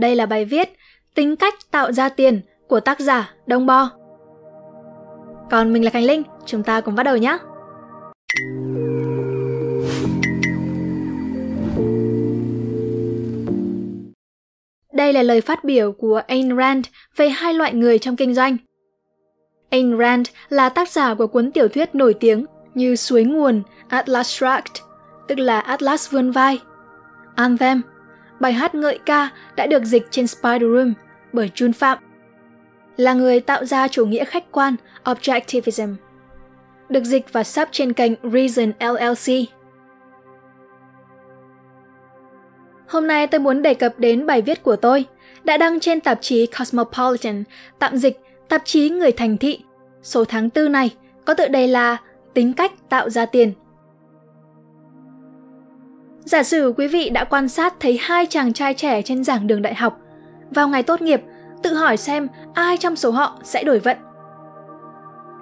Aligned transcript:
Đây 0.00 0.16
là 0.16 0.26
bài 0.26 0.44
viết 0.44 0.72
Tính 1.14 1.36
cách 1.36 1.54
tạo 1.70 1.92
ra 1.92 2.08
tiền 2.08 2.40
của 2.68 2.80
tác 2.80 3.00
giả 3.00 3.34
Đông 3.46 3.66
Bo. 3.66 3.90
Còn 5.50 5.72
mình 5.72 5.84
là 5.84 5.90
Khánh 5.90 6.04
Linh, 6.04 6.22
chúng 6.46 6.62
ta 6.62 6.80
cùng 6.80 6.94
bắt 6.94 7.02
đầu 7.02 7.16
nhé. 7.16 7.38
Đây 14.92 15.12
là 15.12 15.22
lời 15.22 15.40
phát 15.40 15.64
biểu 15.64 15.92
của 15.92 16.22
Ayn 16.28 16.56
Rand 16.56 16.86
về 17.16 17.28
hai 17.28 17.54
loại 17.54 17.74
người 17.74 17.98
trong 17.98 18.16
kinh 18.16 18.34
doanh. 18.34 18.56
Ayn 19.70 19.98
Rand 19.98 20.28
là 20.48 20.68
tác 20.68 20.88
giả 20.88 21.14
của 21.14 21.26
cuốn 21.26 21.52
tiểu 21.52 21.68
thuyết 21.68 21.94
nổi 21.94 22.14
tiếng 22.14 22.46
như 22.74 22.96
Suối 22.96 23.24
nguồn, 23.24 23.62
Atlas 23.88 24.28
Shrugged, 24.28 24.82
tức 25.28 25.38
là 25.38 25.60
Atlas 25.60 26.10
vươn 26.10 26.30
vai, 26.30 26.60
Anthem, 27.34 27.82
bài 28.40 28.52
hát 28.52 28.74
ngợi 28.74 28.98
ca 29.06 29.30
đã 29.56 29.66
được 29.66 29.84
dịch 29.84 30.06
trên 30.10 30.26
Spider 30.26 30.62
Room 30.62 30.94
bởi 31.32 31.50
Jun 31.54 31.72
Phạm, 31.72 31.98
là 32.96 33.14
người 33.14 33.40
tạo 33.40 33.64
ra 33.64 33.88
chủ 33.88 34.06
nghĩa 34.06 34.24
khách 34.24 34.52
quan 34.52 34.76
Objectivism, 35.04 35.94
được 36.88 37.04
dịch 37.04 37.32
và 37.32 37.42
sắp 37.42 37.68
trên 37.72 37.92
kênh 37.92 38.12
Reason 38.22 38.72
LLC. 38.80 39.48
Hôm 42.88 43.06
nay 43.06 43.26
tôi 43.26 43.40
muốn 43.40 43.62
đề 43.62 43.74
cập 43.74 43.98
đến 43.98 44.26
bài 44.26 44.42
viết 44.42 44.62
của 44.62 44.76
tôi, 44.76 45.04
đã 45.44 45.56
đăng 45.56 45.80
trên 45.80 46.00
tạp 46.00 46.18
chí 46.20 46.46
Cosmopolitan, 46.46 47.44
tạm 47.78 47.96
dịch 47.96 48.20
tạp 48.48 48.62
chí 48.64 48.90
Người 48.90 49.12
Thành 49.12 49.36
Thị. 49.36 49.60
Số 50.02 50.24
tháng 50.24 50.48
4 50.54 50.72
này 50.72 50.94
có 51.24 51.34
tựa 51.34 51.48
đề 51.48 51.66
là 51.66 51.96
Tính 52.34 52.52
cách 52.52 52.72
tạo 52.88 53.10
ra 53.10 53.26
tiền. 53.26 53.52
Giả 56.24 56.42
sử 56.42 56.74
quý 56.76 56.88
vị 56.88 57.10
đã 57.10 57.24
quan 57.24 57.48
sát 57.48 57.74
thấy 57.80 57.98
hai 58.02 58.26
chàng 58.26 58.52
trai 58.52 58.74
trẻ 58.74 59.02
trên 59.02 59.24
giảng 59.24 59.46
đường 59.46 59.62
đại 59.62 59.74
học. 59.74 59.98
Vào 60.50 60.68
ngày 60.68 60.82
tốt 60.82 61.02
nghiệp, 61.02 61.22
tự 61.62 61.74
hỏi 61.74 61.96
xem 61.96 62.28
ai 62.54 62.76
trong 62.76 62.96
số 62.96 63.10
họ 63.10 63.38
sẽ 63.42 63.64
đổi 63.64 63.78
vận. 63.78 63.96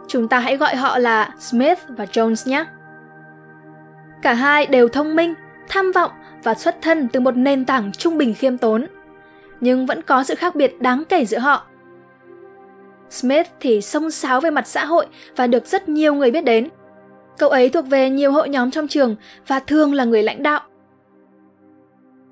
Chúng 0.09 0.29
ta 0.29 0.39
hãy 0.39 0.57
gọi 0.57 0.77
họ 0.77 0.99
là 0.99 1.35
Smith 1.39 1.79
và 1.89 2.05
Jones 2.05 2.51
nhé. 2.51 2.65
Cả 4.23 4.35
hai 4.35 4.67
đều 4.67 4.89
thông 4.89 5.17
minh, 5.17 5.35
tham 5.69 5.93
vọng 5.93 6.11
và 6.43 6.55
xuất 6.55 6.77
thân 6.83 7.09
từ 7.09 7.21
một 7.21 7.37
nền 7.37 7.65
tảng 7.65 7.93
trung 7.93 8.19
bình 8.19 8.35
khiêm 8.35 8.59
tốn. 8.59 8.87
Nhưng 9.61 9.87
vẫn 9.87 10.03
có 10.03 10.25
sự 10.25 10.35
khác 10.35 10.55
biệt 10.55 10.81
đáng 10.81 11.03
kể 11.09 11.25
giữa 11.25 11.39
họ. 11.39 11.67
Smith 13.11 13.47
thì 13.61 13.81
sông 13.81 14.11
sáo 14.11 14.41
về 14.41 14.51
mặt 14.51 14.67
xã 14.67 14.85
hội 14.85 15.07
và 15.37 15.47
được 15.47 15.67
rất 15.67 15.89
nhiều 15.89 16.15
người 16.15 16.31
biết 16.31 16.45
đến. 16.45 16.69
Cậu 17.39 17.49
ấy 17.49 17.71
thuộc 17.71 17.87
về 17.87 18.11
nhiều 18.11 18.33
hội 18.33 18.49
nhóm 18.49 18.71
trong 18.71 18.89
trường 18.89 19.17
và 19.47 19.61
thường 19.61 19.95
là 19.95 20.05
người 20.05 20.23
lãnh 20.23 20.43
đạo. 20.43 20.61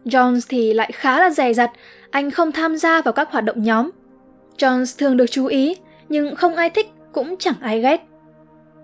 Jones 0.04 0.40
thì 0.48 0.72
lại 0.72 0.92
khá 0.94 1.20
là 1.20 1.30
dè 1.30 1.52
dặt, 1.52 1.70
anh 2.10 2.30
không 2.30 2.52
tham 2.52 2.76
gia 2.76 3.02
vào 3.02 3.12
các 3.12 3.30
hoạt 3.30 3.44
động 3.44 3.62
nhóm. 3.62 3.90
Jones 4.58 4.98
thường 4.98 5.16
được 5.16 5.26
chú 5.30 5.46
ý, 5.46 5.76
nhưng 6.08 6.34
không 6.34 6.56
ai 6.56 6.70
thích 6.70 6.86
cũng 7.12 7.36
chẳng 7.38 7.54
ai 7.60 7.80
ghét. 7.80 8.00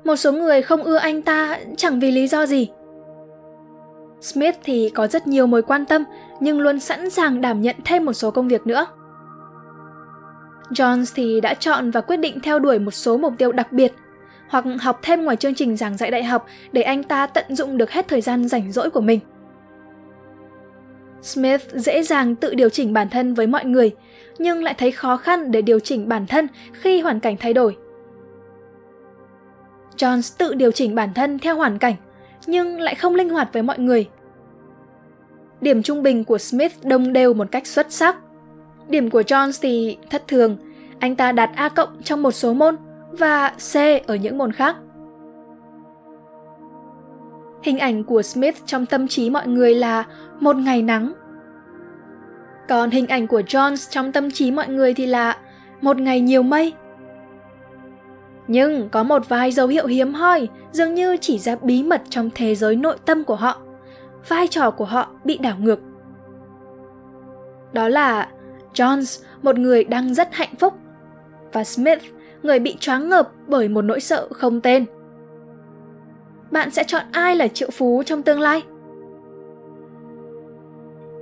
Một 0.04 0.16
số 0.16 0.32
người 0.32 0.62
không 0.62 0.82
ưa 0.82 0.96
anh 0.96 1.22
ta 1.22 1.58
chẳng 1.76 2.00
vì 2.00 2.10
lý 2.10 2.28
do 2.28 2.46
gì. 2.46 2.68
Smith 4.20 4.54
thì 4.64 4.90
có 4.94 5.06
rất 5.06 5.26
nhiều 5.26 5.46
mối 5.46 5.62
quan 5.62 5.84
tâm 5.84 6.04
nhưng 6.40 6.60
luôn 6.60 6.80
sẵn 6.80 7.10
sàng 7.10 7.40
đảm 7.40 7.60
nhận 7.60 7.76
thêm 7.84 8.04
một 8.04 8.12
số 8.12 8.30
công 8.30 8.48
việc 8.48 8.66
nữa. 8.66 8.86
Jones 10.70 11.12
thì 11.14 11.40
đã 11.40 11.54
chọn 11.54 11.90
và 11.90 12.00
quyết 12.00 12.16
định 12.16 12.40
theo 12.40 12.58
đuổi 12.58 12.78
một 12.78 12.90
số 12.90 13.16
mục 13.16 13.32
tiêu 13.38 13.52
đặc 13.52 13.72
biệt 13.72 13.92
hoặc 14.52 14.64
học 14.80 14.98
thêm 15.02 15.24
ngoài 15.24 15.36
chương 15.36 15.54
trình 15.54 15.76
giảng 15.76 15.96
dạy 15.96 16.10
đại 16.10 16.24
học 16.24 16.46
để 16.72 16.82
anh 16.82 17.02
ta 17.02 17.26
tận 17.26 17.56
dụng 17.56 17.78
được 17.78 17.90
hết 17.90 18.08
thời 18.08 18.20
gian 18.20 18.48
rảnh 18.48 18.72
rỗi 18.72 18.90
của 18.90 19.00
mình. 19.00 19.20
Smith 21.22 21.62
dễ 21.72 22.02
dàng 22.02 22.34
tự 22.34 22.54
điều 22.54 22.68
chỉnh 22.68 22.92
bản 22.92 23.08
thân 23.08 23.34
với 23.34 23.46
mọi 23.46 23.64
người, 23.64 23.90
nhưng 24.38 24.62
lại 24.62 24.74
thấy 24.78 24.90
khó 24.92 25.16
khăn 25.16 25.50
để 25.50 25.62
điều 25.62 25.80
chỉnh 25.80 26.08
bản 26.08 26.26
thân 26.26 26.46
khi 26.72 27.00
hoàn 27.00 27.20
cảnh 27.20 27.36
thay 27.40 27.52
đổi. 27.52 27.76
Jones 29.96 30.34
tự 30.38 30.54
điều 30.54 30.72
chỉnh 30.72 30.94
bản 30.94 31.14
thân 31.14 31.38
theo 31.38 31.56
hoàn 31.56 31.78
cảnh, 31.78 31.94
nhưng 32.46 32.80
lại 32.80 32.94
không 32.94 33.14
linh 33.14 33.28
hoạt 33.28 33.52
với 33.52 33.62
mọi 33.62 33.78
người. 33.78 34.08
Điểm 35.60 35.82
trung 35.82 36.02
bình 36.02 36.24
của 36.24 36.38
Smith 36.38 36.72
đồng 36.84 37.12
đều 37.12 37.34
một 37.34 37.46
cách 37.50 37.66
xuất 37.66 37.92
sắc. 37.92 38.16
Điểm 38.88 39.10
của 39.10 39.20
Jones 39.20 39.58
thì 39.62 39.96
thất 40.10 40.28
thường, 40.28 40.56
anh 40.98 41.16
ta 41.16 41.32
đạt 41.32 41.50
A 41.54 41.68
cộng 41.68 42.02
trong 42.02 42.22
một 42.22 42.32
số 42.32 42.54
môn 42.54 42.76
và 43.12 43.52
C 43.72 43.76
ở 44.06 44.14
những 44.14 44.38
môn 44.38 44.52
khác. 44.52 44.76
Hình 47.62 47.78
ảnh 47.78 48.04
của 48.04 48.22
Smith 48.22 48.56
trong 48.66 48.86
tâm 48.86 49.08
trí 49.08 49.30
mọi 49.30 49.46
người 49.46 49.74
là 49.74 50.04
một 50.40 50.56
ngày 50.56 50.82
nắng. 50.82 51.12
Còn 52.68 52.90
hình 52.90 53.06
ảnh 53.06 53.26
của 53.26 53.40
Jones 53.40 53.90
trong 53.90 54.12
tâm 54.12 54.30
trí 54.30 54.50
mọi 54.50 54.68
người 54.68 54.94
thì 54.94 55.06
là 55.06 55.36
một 55.80 55.96
ngày 55.96 56.20
nhiều 56.20 56.42
mây. 56.42 56.72
Nhưng 58.48 58.88
có 58.88 59.02
một 59.02 59.28
vài 59.28 59.52
dấu 59.52 59.66
hiệu 59.66 59.86
hiếm 59.86 60.14
hoi 60.14 60.48
dường 60.72 60.94
như 60.94 61.16
chỉ 61.20 61.38
ra 61.38 61.56
bí 61.62 61.82
mật 61.82 62.02
trong 62.08 62.30
thế 62.34 62.54
giới 62.54 62.76
nội 62.76 62.96
tâm 63.04 63.24
của 63.24 63.34
họ. 63.36 63.58
Vai 64.28 64.48
trò 64.48 64.70
của 64.70 64.84
họ 64.84 65.08
bị 65.24 65.38
đảo 65.38 65.56
ngược. 65.60 65.80
Đó 67.72 67.88
là 67.88 68.28
Jones, 68.74 69.24
một 69.42 69.58
người 69.58 69.84
đang 69.84 70.14
rất 70.14 70.28
hạnh 70.32 70.54
phúc, 70.58 70.74
và 71.52 71.64
Smith, 71.64 72.02
người 72.42 72.58
bị 72.58 72.76
choáng 72.80 73.08
ngợp 73.08 73.28
bởi 73.46 73.68
một 73.68 73.82
nỗi 73.82 74.00
sợ 74.00 74.28
không 74.30 74.60
tên. 74.60 74.84
Bạn 76.50 76.70
sẽ 76.70 76.84
chọn 76.84 77.02
ai 77.12 77.36
là 77.36 77.48
triệu 77.48 77.70
phú 77.70 78.02
trong 78.06 78.22
tương 78.22 78.40
lai? 78.40 78.62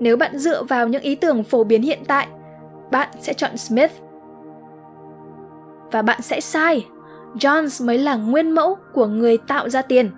Nếu 0.01 0.17
bạn 0.17 0.39
dựa 0.39 0.63
vào 0.63 0.89
những 0.89 1.03
ý 1.03 1.15
tưởng 1.15 1.45
phổ 1.45 1.65
biến 1.65 1.83
hiện 1.83 1.99
tại, 2.07 2.29
bạn 2.91 3.09
sẽ 3.21 3.33
chọn 3.33 3.57
Smith. 3.57 3.91
Và 5.93 6.03
bạn 6.03 6.23
sẽ 6.23 6.41
sai. 6.41 6.87
Jones 7.35 7.87
mới 7.87 7.99
là 7.99 8.17
nguyên 8.17 8.51
mẫu 8.51 8.77
của 8.93 9.07
người 9.07 9.39
tạo 9.39 9.69
ra 9.69 9.83
tiền. 9.83 10.11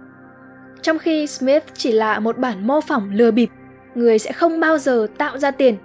Trong 0.83 0.99
khi 0.99 1.27
Smith 1.27 1.65
chỉ 1.75 1.93
là 1.93 2.21
một 2.21 2.39
bản 2.39 2.67
mô 2.67 2.81
phỏng 2.81 3.11
lừa 3.13 3.31
bịp, 3.31 3.51
người 3.95 4.19
sẽ 4.19 4.33
không 4.33 4.61
bao 4.61 4.79
giờ 4.79 5.07
tạo 5.19 5.39
ra 5.39 5.51
tiền, 5.51 5.77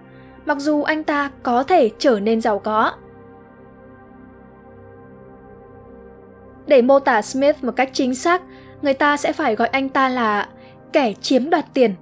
mặc 0.46 0.58
dù 0.60 0.84
anh 0.84 1.04
ta 1.04 1.32
có 1.44 1.64
thể 1.64 1.90
trở 1.98 2.20
nên 2.20 2.42
giàu 2.42 2.60
có. 2.60 2.92
Để 6.68 6.82
mô 6.82 7.00
tả 7.00 7.22
Smith 7.22 7.64
một 7.64 7.72
cách 7.76 7.90
chính 7.94 8.16
xác, 8.16 8.42
người 8.82 8.94
ta 8.94 9.18
sẽ 9.18 9.34
phải 9.34 9.56
gọi 9.56 9.68
anh 9.68 9.90
ta 9.90 10.10
là 10.10 10.48
kẻ 10.94 11.14
chiếm 11.14 11.50
đoạt 11.50 11.66
tiền. 11.74 11.94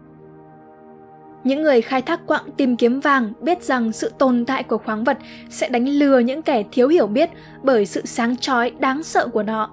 Những 1.44 1.62
người 1.62 1.82
khai 1.82 2.02
thác 2.02 2.28
quặng 2.28 2.52
tìm 2.58 2.78
kiếm 2.78 3.00
vàng 3.00 3.34
biết 3.42 3.64
rằng 3.64 3.92
sự 3.92 4.12
tồn 4.18 4.46
tại 4.46 4.64
của 4.64 4.78
khoáng 4.78 5.04
vật 5.04 5.18
sẽ 5.50 5.70
đánh 5.70 5.88
lừa 5.88 6.20
những 6.20 6.42
kẻ 6.42 6.64
thiếu 6.72 6.88
hiểu 6.88 7.08
biết 7.08 7.30
bởi 7.64 7.86
sự 7.86 8.02
sáng 8.06 8.38
chói 8.38 8.72
đáng 8.80 9.04
sợ 9.04 9.28
của 9.28 9.44
nó. 9.44 9.70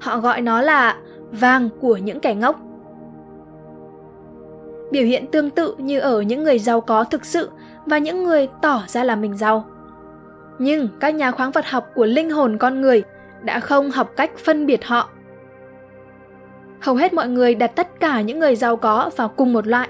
Họ 0.00 0.18
gọi 0.18 0.40
nó 0.40 0.62
là 0.62 0.96
vàng 1.30 1.68
của 1.80 1.96
những 1.96 2.20
kẻ 2.20 2.34
ngốc. 2.34 2.60
Biểu 4.90 5.04
hiện 5.04 5.26
tương 5.26 5.50
tự 5.50 5.74
như 5.78 6.00
ở 6.00 6.20
những 6.20 6.44
người 6.44 6.58
giàu 6.58 6.80
có 6.80 7.04
thực 7.04 7.24
sự 7.24 7.50
và 7.86 7.98
những 7.98 8.24
người 8.24 8.48
tỏ 8.62 8.82
ra 8.86 9.04
là 9.04 9.16
mình 9.16 9.36
giàu. 9.36 9.64
Nhưng 10.58 10.88
các 11.00 11.14
nhà 11.14 11.30
khoáng 11.30 11.50
vật 11.50 11.66
học 11.66 11.86
của 11.94 12.06
linh 12.06 12.30
hồn 12.30 12.58
con 12.58 12.80
người 12.80 13.02
đã 13.44 13.60
không 13.60 13.90
học 13.90 14.12
cách 14.16 14.30
phân 14.38 14.66
biệt 14.66 14.84
họ. 14.84 15.08
Hầu 16.80 16.94
hết 16.94 17.12
mọi 17.12 17.28
người 17.28 17.54
đặt 17.54 17.66
tất 17.76 18.00
cả 18.00 18.20
những 18.20 18.38
người 18.38 18.56
giàu 18.56 18.76
có 18.76 19.10
vào 19.16 19.28
cùng 19.28 19.52
một 19.52 19.66
loại, 19.66 19.88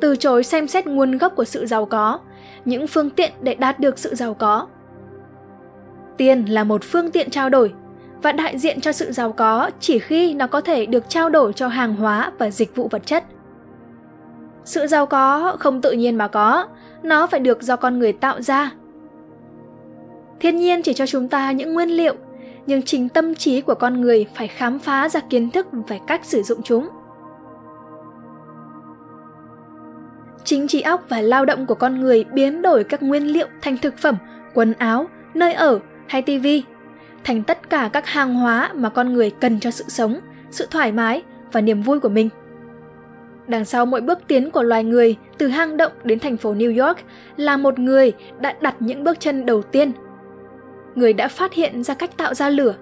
từ 0.00 0.16
chối 0.16 0.44
xem 0.44 0.68
xét 0.68 0.86
nguồn 0.86 1.18
gốc 1.18 1.32
của 1.36 1.44
sự 1.44 1.66
giàu 1.66 1.86
có, 1.86 2.18
những 2.64 2.86
phương 2.86 3.10
tiện 3.10 3.32
để 3.40 3.54
đạt 3.54 3.80
được 3.80 3.98
sự 3.98 4.14
giàu 4.14 4.34
có. 4.34 4.66
Tiền 6.16 6.44
là 6.44 6.64
một 6.64 6.84
phương 6.84 7.10
tiện 7.10 7.30
trao 7.30 7.50
đổi 7.50 7.72
và 8.22 8.32
đại 8.32 8.58
diện 8.58 8.80
cho 8.80 8.92
sự 8.92 9.12
giàu 9.12 9.32
có 9.32 9.70
chỉ 9.80 9.98
khi 9.98 10.34
nó 10.34 10.46
có 10.46 10.60
thể 10.60 10.86
được 10.86 11.08
trao 11.08 11.30
đổi 11.30 11.52
cho 11.52 11.68
hàng 11.68 11.94
hóa 11.94 12.32
và 12.38 12.50
dịch 12.50 12.76
vụ 12.76 12.88
vật 12.90 13.06
chất. 13.06 13.24
Sự 14.64 14.86
giàu 14.86 15.06
có 15.06 15.56
không 15.58 15.80
tự 15.80 15.92
nhiên 15.92 16.16
mà 16.16 16.28
có, 16.28 16.66
nó 17.02 17.26
phải 17.26 17.40
được 17.40 17.62
do 17.62 17.76
con 17.76 17.98
người 17.98 18.12
tạo 18.12 18.42
ra. 18.42 18.70
Thiên 20.40 20.56
nhiên 20.56 20.82
chỉ 20.82 20.92
cho 20.94 21.06
chúng 21.06 21.28
ta 21.28 21.52
những 21.52 21.74
nguyên 21.74 21.88
liệu 21.88 22.14
nhưng 22.66 22.82
chính 22.82 23.08
tâm 23.08 23.34
trí 23.34 23.60
của 23.60 23.74
con 23.74 24.00
người 24.00 24.26
phải 24.34 24.48
khám 24.48 24.78
phá 24.78 25.08
ra 25.08 25.20
kiến 25.20 25.50
thức 25.50 25.66
về 25.88 25.98
cách 26.06 26.24
sử 26.24 26.42
dụng 26.42 26.62
chúng. 26.62 26.88
Chính 30.44 30.68
trí 30.68 30.80
óc 30.80 31.04
và 31.08 31.20
lao 31.20 31.44
động 31.44 31.66
của 31.66 31.74
con 31.74 32.00
người 32.00 32.24
biến 32.32 32.62
đổi 32.62 32.84
các 32.84 33.02
nguyên 33.02 33.26
liệu 33.26 33.46
thành 33.62 33.76
thực 33.76 33.98
phẩm, 33.98 34.16
quần 34.54 34.72
áo, 34.72 35.06
nơi 35.34 35.52
ở 35.52 35.80
hay 36.06 36.22
tivi, 36.22 36.64
thành 37.24 37.42
tất 37.42 37.70
cả 37.70 37.90
các 37.92 38.06
hàng 38.06 38.34
hóa 38.34 38.70
mà 38.74 38.88
con 38.88 39.12
người 39.12 39.30
cần 39.30 39.60
cho 39.60 39.70
sự 39.70 39.84
sống, 39.88 40.20
sự 40.50 40.66
thoải 40.70 40.92
mái 40.92 41.22
và 41.52 41.60
niềm 41.60 41.82
vui 41.82 42.00
của 42.00 42.08
mình. 42.08 42.28
Đằng 43.46 43.64
sau 43.64 43.86
mỗi 43.86 44.00
bước 44.00 44.18
tiến 44.26 44.50
của 44.50 44.62
loài 44.62 44.84
người 44.84 45.16
từ 45.38 45.48
hang 45.48 45.76
động 45.76 45.92
đến 46.04 46.18
thành 46.18 46.36
phố 46.36 46.54
New 46.54 46.86
York 46.86 46.98
là 47.36 47.56
một 47.56 47.78
người 47.78 48.12
đã 48.40 48.54
đặt 48.60 48.76
những 48.80 49.04
bước 49.04 49.20
chân 49.20 49.46
đầu 49.46 49.62
tiên 49.62 49.92
người 50.94 51.12
đã 51.12 51.28
phát 51.28 51.52
hiện 51.52 51.82
ra 51.82 51.94
cách 51.94 52.16
tạo 52.16 52.34
ra 52.34 52.48
lửa, 52.48 52.74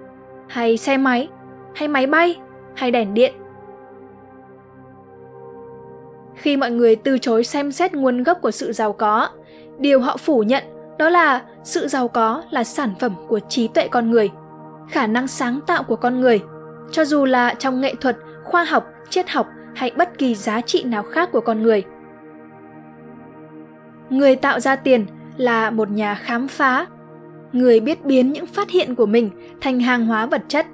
hay 0.48 0.76
xe 0.76 0.96
máy, 0.96 1.28
hay 1.74 1.88
máy 1.88 2.06
bay, 2.06 2.40
hay 2.74 2.90
đèn 2.90 3.14
điện. 3.14 3.34
Khi 6.34 6.56
mọi 6.56 6.70
người 6.70 6.96
từ 6.96 7.18
chối 7.18 7.44
xem 7.44 7.72
xét 7.72 7.92
nguồn 7.92 8.22
gốc 8.22 8.38
của 8.42 8.50
sự 8.50 8.72
giàu 8.72 8.92
có, 8.92 9.28
điều 9.78 10.00
họ 10.00 10.16
phủ 10.16 10.42
nhận 10.42 10.64
đó 10.98 11.08
là 11.08 11.42
sự 11.64 11.88
giàu 11.88 12.08
có 12.08 12.42
là 12.50 12.64
sản 12.64 12.94
phẩm 13.00 13.14
của 13.28 13.40
trí 13.48 13.68
tuệ 13.68 13.88
con 13.88 14.10
người 14.10 14.30
khả 14.90 15.06
năng 15.06 15.28
sáng 15.28 15.60
tạo 15.66 15.82
của 15.82 15.96
con 15.96 16.20
người 16.20 16.40
cho 16.90 17.04
dù 17.04 17.24
là 17.24 17.54
trong 17.54 17.80
nghệ 17.80 17.94
thuật 17.94 18.16
khoa 18.44 18.64
học 18.64 18.86
triết 19.10 19.30
học 19.30 19.46
hay 19.74 19.90
bất 19.96 20.18
kỳ 20.18 20.34
giá 20.34 20.60
trị 20.60 20.82
nào 20.82 21.02
khác 21.02 21.28
của 21.32 21.40
con 21.40 21.62
người 21.62 21.82
người 24.10 24.36
tạo 24.36 24.60
ra 24.60 24.76
tiền 24.76 25.06
là 25.36 25.70
một 25.70 25.90
nhà 25.90 26.14
khám 26.14 26.48
phá 26.48 26.86
người 27.52 27.80
biết 27.80 28.04
biến 28.04 28.32
những 28.32 28.46
phát 28.46 28.70
hiện 28.70 28.94
của 28.94 29.06
mình 29.06 29.30
thành 29.60 29.80
hàng 29.80 30.06
hóa 30.06 30.26
vật 30.26 30.42
chất. 30.48 30.66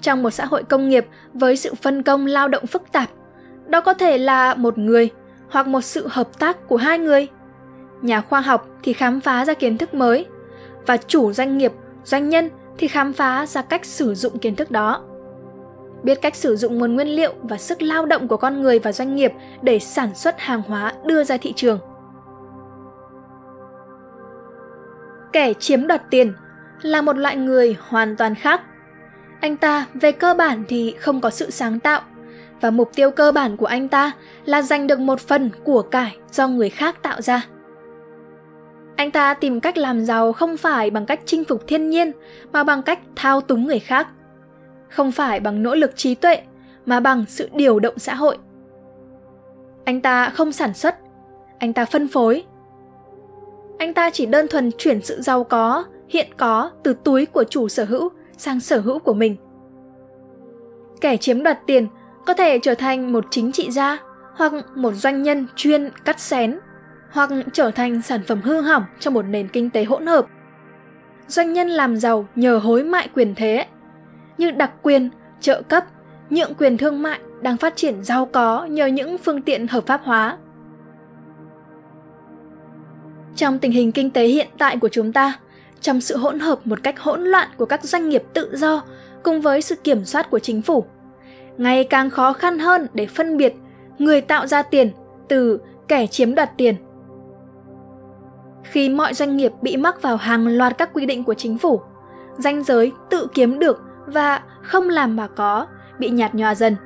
Trong 0.00 0.22
một 0.22 0.30
xã 0.30 0.44
hội 0.44 0.64
công 0.64 0.88
nghiệp 0.88 1.06
với 1.34 1.56
sự 1.56 1.74
phân 1.74 2.02
công 2.02 2.26
lao 2.26 2.48
động 2.48 2.66
phức 2.66 2.92
tạp, 2.92 3.08
đó 3.66 3.80
có 3.80 3.94
thể 3.94 4.18
là 4.18 4.54
một 4.54 4.78
người 4.78 5.10
hoặc 5.50 5.66
một 5.66 5.80
sự 5.80 6.08
hợp 6.10 6.38
tác 6.38 6.68
của 6.68 6.76
hai 6.76 6.98
người. 6.98 7.28
Nhà 8.02 8.20
khoa 8.20 8.40
học 8.40 8.68
thì 8.82 8.92
khám 8.92 9.20
phá 9.20 9.44
ra 9.44 9.54
kiến 9.54 9.78
thức 9.78 9.94
mới 9.94 10.26
và 10.86 10.96
chủ 10.96 11.32
doanh 11.32 11.58
nghiệp, 11.58 11.72
doanh 12.04 12.28
nhân 12.28 12.48
thì 12.78 12.88
khám 12.88 13.12
phá 13.12 13.46
ra 13.46 13.62
cách 13.62 13.84
sử 13.84 14.14
dụng 14.14 14.38
kiến 14.38 14.56
thức 14.56 14.70
đó. 14.70 15.02
Biết 16.02 16.22
cách 16.22 16.34
sử 16.34 16.56
dụng 16.56 16.78
nguồn 16.78 16.94
nguyên 16.94 17.08
liệu 17.08 17.34
và 17.42 17.56
sức 17.56 17.82
lao 17.82 18.06
động 18.06 18.28
của 18.28 18.36
con 18.36 18.62
người 18.62 18.78
và 18.78 18.92
doanh 18.92 19.16
nghiệp 19.16 19.32
để 19.62 19.78
sản 19.78 20.14
xuất 20.14 20.40
hàng 20.40 20.62
hóa 20.62 20.92
đưa 21.04 21.24
ra 21.24 21.36
thị 21.36 21.52
trường. 21.56 21.78
Kẻ 25.34 25.54
chiếm 25.54 25.86
đoạt 25.86 26.02
tiền 26.10 26.32
là 26.82 27.02
một 27.02 27.18
loại 27.18 27.36
người 27.36 27.76
hoàn 27.88 28.16
toàn 28.16 28.34
khác. 28.34 28.60
Anh 29.40 29.56
ta 29.56 29.86
về 29.94 30.12
cơ 30.12 30.34
bản 30.34 30.64
thì 30.68 30.94
không 31.00 31.20
có 31.20 31.30
sự 31.30 31.50
sáng 31.50 31.80
tạo, 31.80 32.02
và 32.60 32.70
mục 32.70 32.90
tiêu 32.94 33.10
cơ 33.10 33.32
bản 33.32 33.56
của 33.56 33.66
anh 33.66 33.88
ta 33.88 34.12
là 34.44 34.62
giành 34.62 34.86
được 34.86 34.98
một 34.98 35.20
phần 35.20 35.50
của 35.64 35.82
cải 35.82 36.16
do 36.32 36.48
người 36.48 36.70
khác 36.70 37.02
tạo 37.02 37.22
ra. 37.22 37.46
Anh 38.96 39.10
ta 39.10 39.34
tìm 39.34 39.60
cách 39.60 39.78
làm 39.78 40.04
giàu 40.04 40.32
không 40.32 40.56
phải 40.56 40.90
bằng 40.90 41.06
cách 41.06 41.20
chinh 41.24 41.44
phục 41.44 41.66
thiên 41.66 41.90
nhiên, 41.90 42.12
mà 42.52 42.64
bằng 42.64 42.82
cách 42.82 42.98
thao 43.16 43.40
túng 43.40 43.66
người 43.66 43.78
khác. 43.78 44.08
Không 44.88 45.12
phải 45.12 45.40
bằng 45.40 45.62
nỗ 45.62 45.74
lực 45.74 45.96
trí 45.96 46.14
tuệ, 46.14 46.42
mà 46.86 47.00
bằng 47.00 47.24
sự 47.28 47.48
điều 47.54 47.80
động 47.80 47.98
xã 47.98 48.14
hội. 48.14 48.38
Anh 49.84 50.00
ta 50.00 50.28
không 50.28 50.52
sản 50.52 50.74
xuất, 50.74 50.96
anh 51.58 51.72
ta 51.72 51.84
phân 51.84 52.08
phối 52.08 52.44
anh 53.84 53.94
ta 53.94 54.10
chỉ 54.10 54.26
đơn 54.26 54.48
thuần 54.48 54.70
chuyển 54.78 55.02
sự 55.02 55.20
giàu 55.20 55.44
có, 55.44 55.84
hiện 56.08 56.26
có 56.36 56.70
từ 56.82 56.94
túi 57.04 57.26
của 57.26 57.44
chủ 57.44 57.68
sở 57.68 57.84
hữu 57.84 58.08
sang 58.36 58.60
sở 58.60 58.78
hữu 58.80 58.98
của 58.98 59.14
mình. 59.14 59.36
Kẻ 61.00 61.16
chiếm 61.16 61.42
đoạt 61.42 61.58
tiền 61.66 61.86
có 62.26 62.34
thể 62.34 62.58
trở 62.58 62.74
thành 62.74 63.12
một 63.12 63.24
chính 63.30 63.52
trị 63.52 63.70
gia 63.70 63.98
hoặc 64.36 64.52
một 64.76 64.92
doanh 64.92 65.22
nhân 65.22 65.46
chuyên 65.56 65.90
cắt 66.04 66.20
xén, 66.20 66.58
hoặc 67.10 67.30
trở 67.52 67.70
thành 67.70 68.02
sản 68.02 68.20
phẩm 68.26 68.40
hư 68.40 68.60
hỏng 68.60 68.84
trong 69.00 69.14
một 69.14 69.22
nền 69.22 69.48
kinh 69.48 69.70
tế 69.70 69.84
hỗn 69.84 70.06
hợp. 70.06 70.26
Doanh 71.26 71.52
nhân 71.52 71.68
làm 71.68 71.96
giàu 71.96 72.26
nhờ 72.34 72.58
hối 72.58 72.84
mại 72.84 73.08
quyền 73.14 73.34
thế, 73.34 73.66
như 74.38 74.50
đặc 74.50 74.70
quyền, 74.82 75.10
trợ 75.40 75.62
cấp, 75.62 75.84
nhượng 76.30 76.54
quyền 76.54 76.76
thương 76.76 77.02
mại 77.02 77.20
đang 77.40 77.56
phát 77.56 77.76
triển 77.76 78.04
giàu 78.04 78.26
có 78.26 78.64
nhờ 78.64 78.86
những 78.86 79.18
phương 79.18 79.42
tiện 79.42 79.66
hợp 79.66 79.86
pháp 79.86 80.00
hóa 80.04 80.38
trong 83.36 83.58
tình 83.58 83.72
hình 83.72 83.92
kinh 83.92 84.10
tế 84.10 84.26
hiện 84.26 84.48
tại 84.58 84.76
của 84.76 84.88
chúng 84.88 85.12
ta, 85.12 85.38
trong 85.80 86.00
sự 86.00 86.16
hỗn 86.16 86.40
hợp 86.40 86.66
một 86.66 86.82
cách 86.82 87.00
hỗn 87.00 87.24
loạn 87.24 87.48
của 87.56 87.64
các 87.64 87.84
doanh 87.84 88.08
nghiệp 88.08 88.22
tự 88.32 88.56
do 88.56 88.82
cùng 89.22 89.40
với 89.40 89.62
sự 89.62 89.74
kiểm 89.74 90.04
soát 90.04 90.30
của 90.30 90.38
chính 90.38 90.62
phủ. 90.62 90.84
Ngày 91.58 91.84
càng 91.84 92.10
khó 92.10 92.32
khăn 92.32 92.58
hơn 92.58 92.86
để 92.94 93.06
phân 93.06 93.36
biệt 93.36 93.54
người 93.98 94.20
tạo 94.20 94.46
ra 94.46 94.62
tiền 94.62 94.90
từ 95.28 95.58
kẻ 95.88 96.06
chiếm 96.06 96.34
đoạt 96.34 96.50
tiền. 96.56 96.74
Khi 98.64 98.88
mọi 98.88 99.14
doanh 99.14 99.36
nghiệp 99.36 99.52
bị 99.62 99.76
mắc 99.76 100.02
vào 100.02 100.16
hàng 100.16 100.46
loạt 100.46 100.78
các 100.78 100.90
quy 100.92 101.06
định 101.06 101.24
của 101.24 101.34
chính 101.34 101.58
phủ 101.58 101.80
danh 102.38 102.64
giới 102.64 102.92
tự 103.10 103.26
kiếm 103.34 103.58
được 103.58 103.80
và 104.06 104.42
không 104.62 104.88
làm 104.88 105.16
mà 105.16 105.26
có 105.26 105.66
bị 105.98 106.10
nhạt 106.10 106.34
nhòa 106.34 106.54
dần 106.54 106.76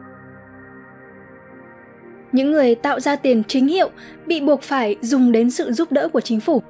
những 2.33 2.51
người 2.51 2.75
tạo 2.75 3.01
ra 3.01 3.17
tiền 3.17 3.43
chính 3.49 3.69
hiệu 3.69 3.91
bị 4.27 4.41
buộc 4.41 4.63
phải 4.63 4.97
dùng 5.01 5.33
đến 5.33 5.51
sự 5.51 5.73
giúp 5.73 5.93
đỡ 5.93 6.09
của 6.09 6.21
chính 6.21 6.41
phủ. 6.41 6.63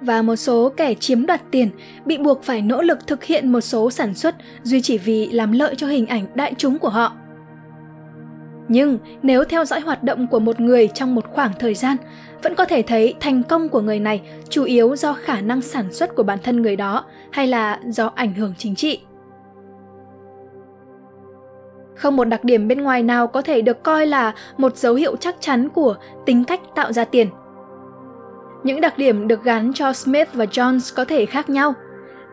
Và 0.00 0.22
một 0.22 0.36
số 0.36 0.72
kẻ 0.76 0.94
chiếm 0.94 1.26
đoạt 1.26 1.40
tiền 1.50 1.70
bị 2.04 2.18
buộc 2.18 2.42
phải 2.42 2.62
nỗ 2.62 2.82
lực 2.82 3.06
thực 3.06 3.24
hiện 3.24 3.52
một 3.52 3.60
số 3.60 3.90
sản 3.90 4.14
xuất 4.14 4.34
duy 4.62 4.80
chỉ 4.80 4.98
vì 4.98 5.26
làm 5.26 5.52
lợi 5.52 5.74
cho 5.74 5.86
hình 5.86 6.06
ảnh 6.06 6.26
đại 6.34 6.54
chúng 6.58 6.78
của 6.78 6.88
họ. 6.88 7.12
Nhưng 8.68 8.98
nếu 9.22 9.44
theo 9.44 9.64
dõi 9.64 9.80
hoạt 9.80 10.02
động 10.02 10.26
của 10.26 10.38
một 10.38 10.60
người 10.60 10.88
trong 10.94 11.14
một 11.14 11.24
khoảng 11.28 11.52
thời 11.58 11.74
gian, 11.74 11.96
vẫn 12.42 12.54
có 12.54 12.64
thể 12.64 12.82
thấy 12.82 13.14
thành 13.20 13.42
công 13.42 13.68
của 13.68 13.80
người 13.80 14.00
này 14.00 14.20
chủ 14.48 14.64
yếu 14.64 14.96
do 14.96 15.12
khả 15.12 15.40
năng 15.40 15.62
sản 15.62 15.92
xuất 15.92 16.14
của 16.14 16.22
bản 16.22 16.38
thân 16.42 16.62
người 16.62 16.76
đó 16.76 17.04
hay 17.30 17.46
là 17.46 17.80
do 17.86 18.12
ảnh 18.14 18.34
hưởng 18.34 18.54
chính 18.58 18.74
trị 18.74 19.00
không 22.00 22.16
một 22.16 22.24
đặc 22.24 22.44
điểm 22.44 22.68
bên 22.68 22.82
ngoài 22.82 23.02
nào 23.02 23.26
có 23.26 23.42
thể 23.42 23.62
được 23.62 23.82
coi 23.82 24.06
là 24.06 24.34
một 24.56 24.76
dấu 24.76 24.94
hiệu 24.94 25.16
chắc 25.16 25.36
chắn 25.40 25.68
của 25.68 25.96
tính 26.26 26.44
cách 26.44 26.60
tạo 26.74 26.92
ra 26.92 27.04
tiền. 27.04 27.28
Những 28.64 28.80
đặc 28.80 28.98
điểm 28.98 29.28
được 29.28 29.44
gắn 29.44 29.72
cho 29.74 29.92
smith 29.92 30.28
và 30.32 30.44
jones 30.44 30.92
có 30.96 31.04
thể 31.04 31.26
khác 31.26 31.50
nhau, 31.50 31.74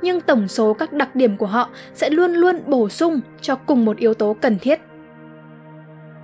nhưng 0.02 0.22
tổng 0.22 0.48
số 0.48 0.74
các 0.74 0.94
đặc 0.94 1.16
điểm 1.16 1.38
của 1.38 1.46
họ 1.46 1.70
sẽ 1.94 2.10
luôn 2.10 2.34
luôn 2.34 2.60
bổ 2.66 2.90
sung 2.90 3.20
cho 3.42 3.56
cùng 3.56 3.86
một 3.86 3.98
yếu 3.98 4.14
tố 4.14 4.36
cần 4.42 4.60
thiết. 4.60 4.80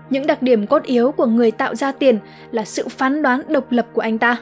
Những 0.09 0.27
đặc 0.27 0.41
điểm 0.41 0.67
cốt 0.67 0.83
yếu 0.83 1.11
của 1.11 1.25
người 1.25 1.51
tạo 1.51 1.75
ra 1.75 1.91
tiền 1.91 2.19
là 2.51 2.65
sự 2.65 2.87
phán 2.87 3.21
đoán 3.21 3.41
độc 3.47 3.71
lập 3.71 3.87
của 3.93 4.01
anh 4.01 4.17
ta. 4.17 4.37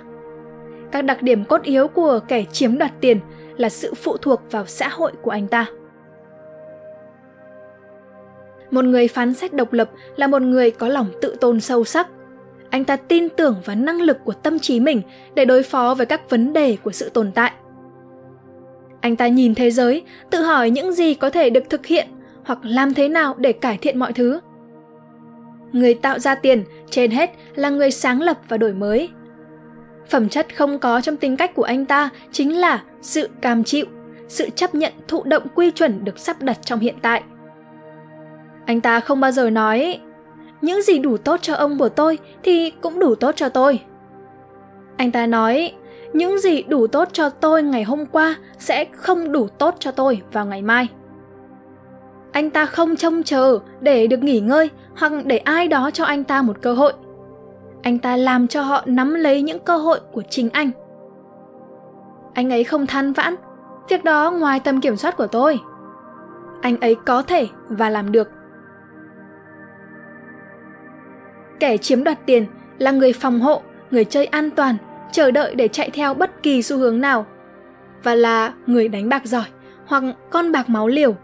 Các 0.92 1.02
đặc 1.02 1.22
điểm 1.22 1.46
cốt 1.46 1.62
yếu 1.62 1.88
của 1.88 2.20
kẻ 2.28 2.44
chiếm 2.52 2.78
đoạt 2.78 2.92
tiền 3.02 3.20
là 3.58 3.70
sự 3.70 3.94
phụ 3.94 4.18
thuộc 4.18 4.42
vào 4.52 4.66
xã 4.66 4.88
hội 4.88 5.12
của 5.22 5.32
anh 5.32 5.48
ta 5.48 5.66
một 8.72 8.86
người 8.86 9.08
phán 9.08 9.34
xét 9.34 9.54
độc 9.54 9.74
lập 9.74 9.92
là 10.16 10.28
một 10.28 10.42
người 10.42 10.72
có 10.72 10.88
lòng 10.88 11.08
tự 11.22 11.36
tôn 11.42 11.62
sâu 11.62 11.84
sắc. 11.84 12.08
Anh 12.70 12.86
ta 12.86 12.96
tin 12.96 13.30
tưởng 13.30 13.56
vào 13.66 13.76
năng 13.76 14.02
lực 14.02 14.18
của 14.24 14.34
tâm 14.34 14.60
trí 14.60 14.80
mình 14.80 15.02
để 15.36 15.46
đối 15.46 15.64
phó 15.64 15.94
với 15.94 16.06
các 16.06 16.30
vấn 16.30 16.54
đề 16.54 16.78
của 16.84 16.92
sự 16.92 17.10
tồn 17.10 17.32
tại. 17.32 17.52
Anh 19.02 19.16
ta 19.16 19.28
nhìn 19.28 19.56
thế 19.56 19.72
giới, 19.72 20.04
tự 20.30 20.42
hỏi 20.42 20.70
những 20.70 20.94
gì 20.94 21.14
có 21.14 21.30
thể 21.30 21.50
được 21.50 21.64
thực 21.70 21.86
hiện 21.86 22.08
hoặc 22.44 22.60
làm 22.64 22.94
thế 22.94 23.10
nào 23.10 23.36
để 23.38 23.54
cải 23.54 23.78
thiện 23.78 24.00
mọi 24.00 24.14
thứ. 24.14 24.40
Người 25.72 25.94
tạo 25.94 26.20
ra 26.20 26.36
tiền 26.36 26.64
trên 26.90 27.12
hết 27.12 27.32
là 27.56 27.70
người 27.70 27.92
sáng 27.92 28.22
lập 28.22 28.40
và 28.50 28.58
đổi 28.58 28.74
mới. 28.74 29.10
Phẩm 30.10 30.30
chất 30.30 30.56
không 30.56 30.80
có 30.80 31.02
trong 31.02 31.18
tính 31.18 31.38
cách 31.38 31.56
của 31.56 31.64
anh 31.64 31.86
ta 31.86 32.10
chính 32.32 32.60
là 32.60 32.84
sự 33.02 33.30
cam 33.42 33.64
chịu, 33.64 33.86
sự 34.28 34.50
chấp 34.50 34.76
nhận 34.76 34.94
thụ 35.08 35.24
động 35.24 35.44
quy 35.56 35.72
chuẩn 35.72 36.04
được 36.04 36.20
sắp 36.20 36.42
đặt 36.42 36.58
trong 36.66 36.80
hiện 36.80 36.96
tại 37.02 37.24
anh 38.72 38.82
ta 38.82 39.00
không 39.00 39.20
bao 39.20 39.32
giờ 39.32 39.50
nói, 39.50 40.00
những 40.62 40.82
gì 40.82 41.00
đủ 41.00 41.18
tốt 41.18 41.40
cho 41.42 41.56
ông 41.56 41.78
của 41.78 41.90
tôi 41.90 42.18
thì 42.44 42.72
cũng 42.82 43.00
đủ 43.00 43.16
tốt 43.16 43.36
cho 43.36 43.50
tôi. 43.50 43.80
Anh 44.98 45.12
ta 45.12 45.26
nói, 45.26 45.74
những 46.14 46.40
gì 46.40 46.64
đủ 46.64 46.88
tốt 46.88 47.08
cho 47.12 47.30
tôi 47.30 47.64
ngày 47.64 47.84
hôm 47.84 48.06
qua 48.06 48.36
sẽ 48.60 48.86
không 48.96 49.32
đủ 49.32 49.48
tốt 49.48 49.76
cho 49.80 49.92
tôi 49.92 50.22
vào 50.34 50.46
ngày 50.46 50.62
mai. 50.62 50.88
Anh 52.32 52.50
ta 52.50 52.66
không 52.66 52.96
trông 52.96 53.24
chờ 53.24 53.60
để 53.82 54.08
được 54.08 54.24
nghỉ 54.24 54.40
ngơi 54.40 54.70
hoặc 54.98 55.12
để 55.26 55.38
ai 55.38 55.68
đó 55.68 55.92
cho 55.92 56.04
anh 56.04 56.24
ta 56.24 56.42
một 56.42 56.62
cơ 56.62 56.74
hội. 56.74 56.94
Anh 57.82 58.00
ta 58.00 58.18
làm 58.18 58.48
cho 58.48 58.62
họ 58.62 58.82
nắm 58.86 59.14
lấy 59.14 59.42
những 59.42 59.60
cơ 59.60 59.78
hội 59.78 60.00
của 60.12 60.24
chính 60.30 60.50
anh. 60.50 60.72
Anh 62.34 62.50
ấy 62.50 62.64
không 62.64 62.88
than 62.88 63.14
vãn, 63.14 63.36
việc 63.90 64.04
đó 64.04 64.32
ngoài 64.32 64.60
tầm 64.60 64.82
kiểm 64.82 64.96
soát 64.96 65.18
của 65.18 65.28
tôi. 65.28 65.60
Anh 66.62 66.80
ấy 66.80 66.96
có 67.06 67.22
thể 67.22 67.48
và 67.68 67.90
làm 67.90 68.12
được. 68.12 68.30
Kẻ 71.62 71.78
chiếm 71.78 72.04
đoạt 72.04 72.26
tiền, 72.26 72.46
là 72.78 72.92
người 72.92 73.14
phòng 73.14 73.40
hộ, 73.40 73.62
người 73.92 74.06
chơi 74.06 74.26
an 74.26 74.50
toàn, 74.50 74.76
chờ 75.12 75.32
đợi 75.32 75.56
để 75.56 75.68
chạy 75.68 75.90
theo 75.90 76.14
bất 76.14 76.44
kỳ 76.44 76.62
xu 76.62 76.78
hướng 76.78 77.02
nào. 77.02 77.26
Và 78.04 78.16
là 78.16 78.54
người 78.68 78.88
đánh 78.88 79.10
bạc 79.10 79.26
giỏi 79.26 79.46
hoặc 79.86 80.04
con 80.30 80.52
bạc 80.52 80.70
máu 80.70 80.88
liều, 80.88 81.16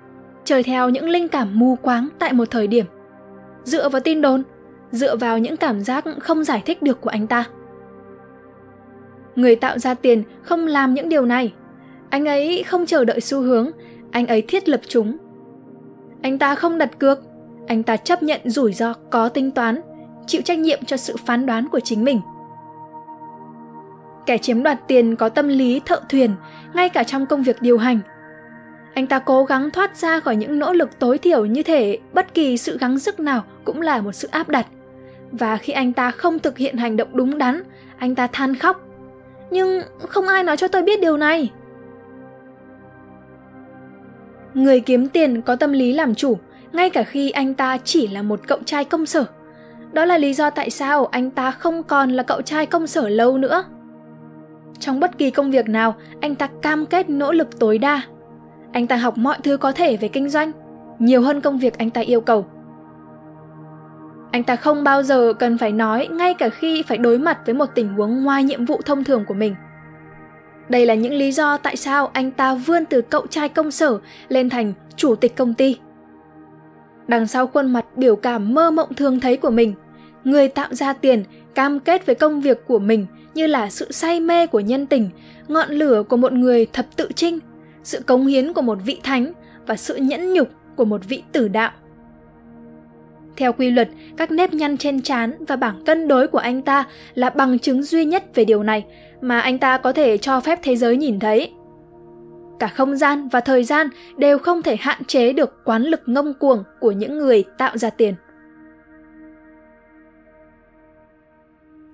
chơi 0.44 0.63
theo 0.63 0.89
những 0.89 1.10
linh 1.10 1.27
cảm 1.27 1.60
mù 1.60 1.75
quáng 1.82 2.08
tại 2.20 2.34
một 2.34 2.51
thời 2.51 2.67
điểm. 2.67 2.86
Dựa 3.63 3.89
vào 3.89 4.00
tin 4.00 4.22
đồn, 4.22 4.44
dựa 4.91 5.15
vào 5.15 5.38
những 5.38 5.58
cảm 5.58 5.82
giác 5.82 6.06
không 6.20 6.44
giải 6.44 6.62
thích 6.65 6.82
được 6.82 7.01
của 7.01 7.10
anh 7.10 7.27
ta. 7.27 7.44
Người 9.36 9.56
tạo 9.56 9.79
ra 9.79 9.94
tiền 9.94 10.24
không 10.44 10.67
làm 10.67 10.94
những 10.94 11.10
điều 11.10 11.25
này. 11.25 11.53
Anh 12.10 12.25
ấy 12.25 12.63
không 12.67 12.86
chờ 12.86 13.06
đợi 13.06 13.22
xu 13.22 13.41
hướng, 13.41 13.72
anh 14.12 14.27
ấy 14.27 14.41
thiết 14.41 14.70
lập 14.70 14.82
chúng. 14.88 15.17
Anh 16.22 16.38
ta 16.38 16.56
không 16.56 16.77
đặt 16.77 17.00
cược, 17.00 17.20
anh 17.67 17.84
ta 17.84 17.98
chấp 17.98 18.24
nhận 18.24 18.41
rủi 18.46 18.74
ro 18.74 18.94
có 19.10 19.29
tính 19.29 19.51
toán 19.51 19.82
chịu 20.27 20.41
trách 20.41 20.60
nhiệm 20.60 20.86
cho 20.86 20.98
sự 20.98 21.15
phán 21.25 21.46
đoán 21.46 21.67
của 21.69 21.79
chính 21.79 22.03
mình 22.03 22.22
kẻ 24.25 24.38
chiếm 24.38 24.63
đoạt 24.63 24.88
tiền 24.88 25.15
có 25.15 25.29
tâm 25.29 25.48
lý 25.48 25.81
thợ 25.86 26.01
thuyền 26.10 26.36
ngay 26.74 26.89
cả 26.89 27.03
trong 27.03 27.25
công 27.25 27.43
việc 27.43 27.62
điều 27.62 27.77
hành 27.77 28.00
anh 28.93 29.07
ta 29.07 29.19
cố 29.19 29.46
gắng 29.46 29.72
thoát 29.72 29.98
ra 29.98 30.19
khỏi 30.19 30.36
những 30.36 30.60
nỗ 30.60 30.74
lực 30.74 31.00
tối 31.00 31.17
thiểu 31.17 31.46
như 31.46 31.63
thể 31.63 31.98
bất 32.13 32.34
kỳ 32.34 32.57
sự 32.57 32.77
gắng 32.77 33.00
sức 33.00 33.19
nào 33.19 33.43
cũng 33.63 33.81
là 33.81 34.01
một 34.01 34.12
sự 34.12 34.27
áp 34.31 34.50
đặt 34.50 34.67
và 35.31 35.57
khi 35.57 35.74
anh 35.74 35.93
ta 35.93 36.12
không 36.12 36.39
thực 36.39 36.57
hiện 36.57 36.77
hành 36.77 36.98
động 36.98 37.10
đúng 37.13 37.38
đắn 37.38 37.63
anh 37.98 38.15
ta 38.15 38.27
than 38.27 38.55
khóc. 38.55 38.84
Nhưng 39.51 39.81
không 40.07 40.27
ai 40.27 40.43
nói 40.43 40.57
cho 40.57 40.67
tôi 40.67 40.81
biết 40.81 41.01
điều 41.01 41.17
này. 41.17 41.51
Người 44.53 44.79
kiếm 44.79 45.10
tiền 45.10 45.41
có 45.41 45.55
tâm 45.55 45.72
lý 45.72 45.93
làm 45.93 46.15
chủ, 46.15 46.38
ngay 46.74 46.89
cả 46.89 47.03
khi 47.03 47.29
anh 47.29 47.53
ta 47.53 47.77
chỉ 47.84 48.07
là 48.07 48.22
một 48.22 48.39
cậu 48.48 48.60
trai 48.65 48.86
công 48.86 49.05
sở. 49.05 49.25
Đó 49.94 50.06
là 50.06 50.17
lý 50.17 50.34
do 50.34 50.50
tại 50.50 50.70
sao 50.70 51.06
anh 51.06 51.29
ta 51.29 51.51
không 51.51 51.84
còn 51.84 52.10
là 52.10 52.24
cậu 52.24 52.41
trai 52.41 52.65
công 52.65 52.88
sở 52.88 53.10
lâu 53.10 53.38
nữa. 53.38 53.63
Trong 54.79 55.00
bất 55.00 55.17
kỳ 55.17 55.32
công 55.32 55.51
việc 55.51 55.70
nào, 55.70 55.96
anh 56.22 56.36
ta 56.36 56.48
cam 56.62 56.86
kết 56.86 57.10
nỗ 57.10 57.32
lực 57.32 57.60
tối 57.60 57.77
đa. 57.77 58.01
Anh 58.72 58.88
ta 58.88 58.96
học 58.96 59.17
mọi 59.17 59.38
thứ 59.44 59.58
có 59.58 59.72
thể 59.72 59.98
về 59.98 60.08
kinh 60.08 60.29
doanh, 60.29 60.51
nhiều 61.00 61.22
hơn 61.22 61.41
công 61.41 61.58
việc 61.58 61.77
anh 61.77 61.89
ta 61.89 62.01
yêu 62.01 62.22
cầu. 62.22 62.46
Anh 64.32 64.44
ta 64.44 64.56
không 64.56 64.84
bao 64.84 65.03
giờ 65.03 65.34
cần 65.34 65.58
phải 65.58 65.72
nói 65.72 66.08
ngay 66.12 66.34
cả 66.34 66.50
khi 66.50 66.84
phải 66.84 66.98
đối 66.98 67.17
mặt 67.17 67.39
với 67.46 67.56
một 67.56 67.65
tình 67.75 67.94
huống 67.94 68.24
ngoài 68.24 68.44
nhiệm 68.44 68.65
vụ 68.65 68.82
thông 68.86 69.03
thường 69.03 69.25
của 69.25 69.34
mình. 69.34 69.56
Đây 70.70 70.86
là 70.86 70.94
những 70.94 71.13
lý 71.13 71.32
do 71.32 71.58
tại 71.58 71.75
sao 71.75 72.10
anh 72.13 72.32
ta 72.32 72.53
vươn 72.53 72.86
từ 72.86 73.01
cậu 73.01 73.27
trai 73.27 73.50
công 73.50 73.72
sở 73.72 74.00
lên 74.27 74.50
thành 74.50 74.74
chủ 74.96 75.15
tịch 75.15 75.36
công 75.36 75.53
ty. 75.53 75.77
Đằng 77.08 77.28
sau 77.28 77.48
khuôn 77.48 77.74
mặt 77.74 77.86
biểu 77.96 78.16
cảm 78.16 78.54
mơ 78.54 78.72
mộng 78.72 78.94
thường 78.94 79.20
thấy 79.20 79.38
của 79.38 79.50
mình, 79.50 79.74
người 80.24 80.48
tạo 80.48 80.68
ra 80.72 80.94
tiền 80.94 81.24
cam 81.56 81.80
kết 81.80 82.06
với 82.06 82.16
công 82.16 82.42
việc 82.42 82.68
của 82.68 82.80
mình 82.80 83.06
như 83.34 83.48
là 83.48 83.70
sự 83.70 83.92
say 83.92 84.20
mê 84.20 84.48
của 84.48 84.60
nhân 84.60 84.86
tình, 84.86 85.10
ngọn 85.48 85.70
lửa 85.70 86.04
của 86.04 86.18
một 86.18 86.34
người 86.34 86.66
thập 86.66 86.96
tự 86.96 87.10
trinh, 87.16 87.40
sự 87.84 88.02
cống 88.02 88.26
hiến 88.26 88.54
của 88.54 88.62
một 88.62 88.78
vị 88.86 89.00
thánh 89.04 89.32
và 89.68 89.76
sự 89.76 89.96
nhẫn 89.96 90.34
nhục 90.34 90.48
của 90.76 90.86
một 90.86 91.02
vị 91.08 91.24
tử 91.32 91.48
đạo. 91.48 91.72
Theo 93.38 93.54
quy 93.54 93.72
luật, 93.72 93.90
các 94.18 94.32
nếp 94.32 94.54
nhăn 94.54 94.78
trên 94.78 95.02
trán 95.02 95.46
và 95.48 95.56
bảng 95.56 95.84
cân 95.86 96.08
đối 96.08 96.28
của 96.28 96.38
anh 96.38 96.62
ta 96.62 96.86
là 97.14 97.30
bằng 97.30 97.60
chứng 97.60 97.84
duy 97.84 98.06
nhất 98.06 98.24
về 98.36 98.46
điều 98.46 98.64
này 98.64 98.86
mà 99.22 99.40
anh 99.40 99.60
ta 99.60 99.78
có 99.78 99.94
thể 99.94 100.18
cho 100.18 100.40
phép 100.40 100.60
thế 100.64 100.76
giới 100.76 100.98
nhìn 100.98 101.20
thấy. 101.20 101.52
Cả 102.60 102.68
không 102.68 102.98
gian 102.98 103.28
và 103.28 103.42
thời 103.42 103.64
gian 103.64 103.90
đều 104.18 104.38
không 104.38 104.64
thể 104.64 104.76
hạn 104.76 105.06
chế 105.06 105.34
được 105.34 105.64
quán 105.66 105.84
lực 105.84 106.02
ngông 106.06 106.34
cuồng 106.34 106.64
của 106.80 106.92
những 106.92 107.18
người 107.18 107.44
tạo 107.58 107.78
ra 107.78 107.90
tiền. 107.90 108.16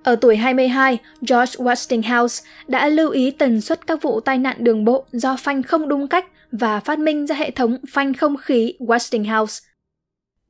Ở 0.04 0.16
tuổi 0.16 0.36
22, 0.36 0.98
George 1.20 1.64
Westinghouse 1.64 2.44
đã 2.66 2.88
lưu 2.88 3.10
ý 3.10 3.30
tần 3.30 3.60
suất 3.60 3.86
các 3.86 4.02
vụ 4.02 4.20
tai 4.20 4.38
nạn 4.38 4.56
đường 4.58 4.84
bộ 4.84 5.04
do 5.12 5.36
phanh 5.36 5.62
không 5.62 5.88
đúng 5.88 6.08
cách 6.08 6.26
và 6.52 6.80
phát 6.80 6.98
minh 6.98 7.26
ra 7.26 7.34
hệ 7.34 7.50
thống 7.50 7.78
phanh 7.90 8.14
không 8.14 8.36
khí 8.36 8.74
Westinghouse. 8.78 9.62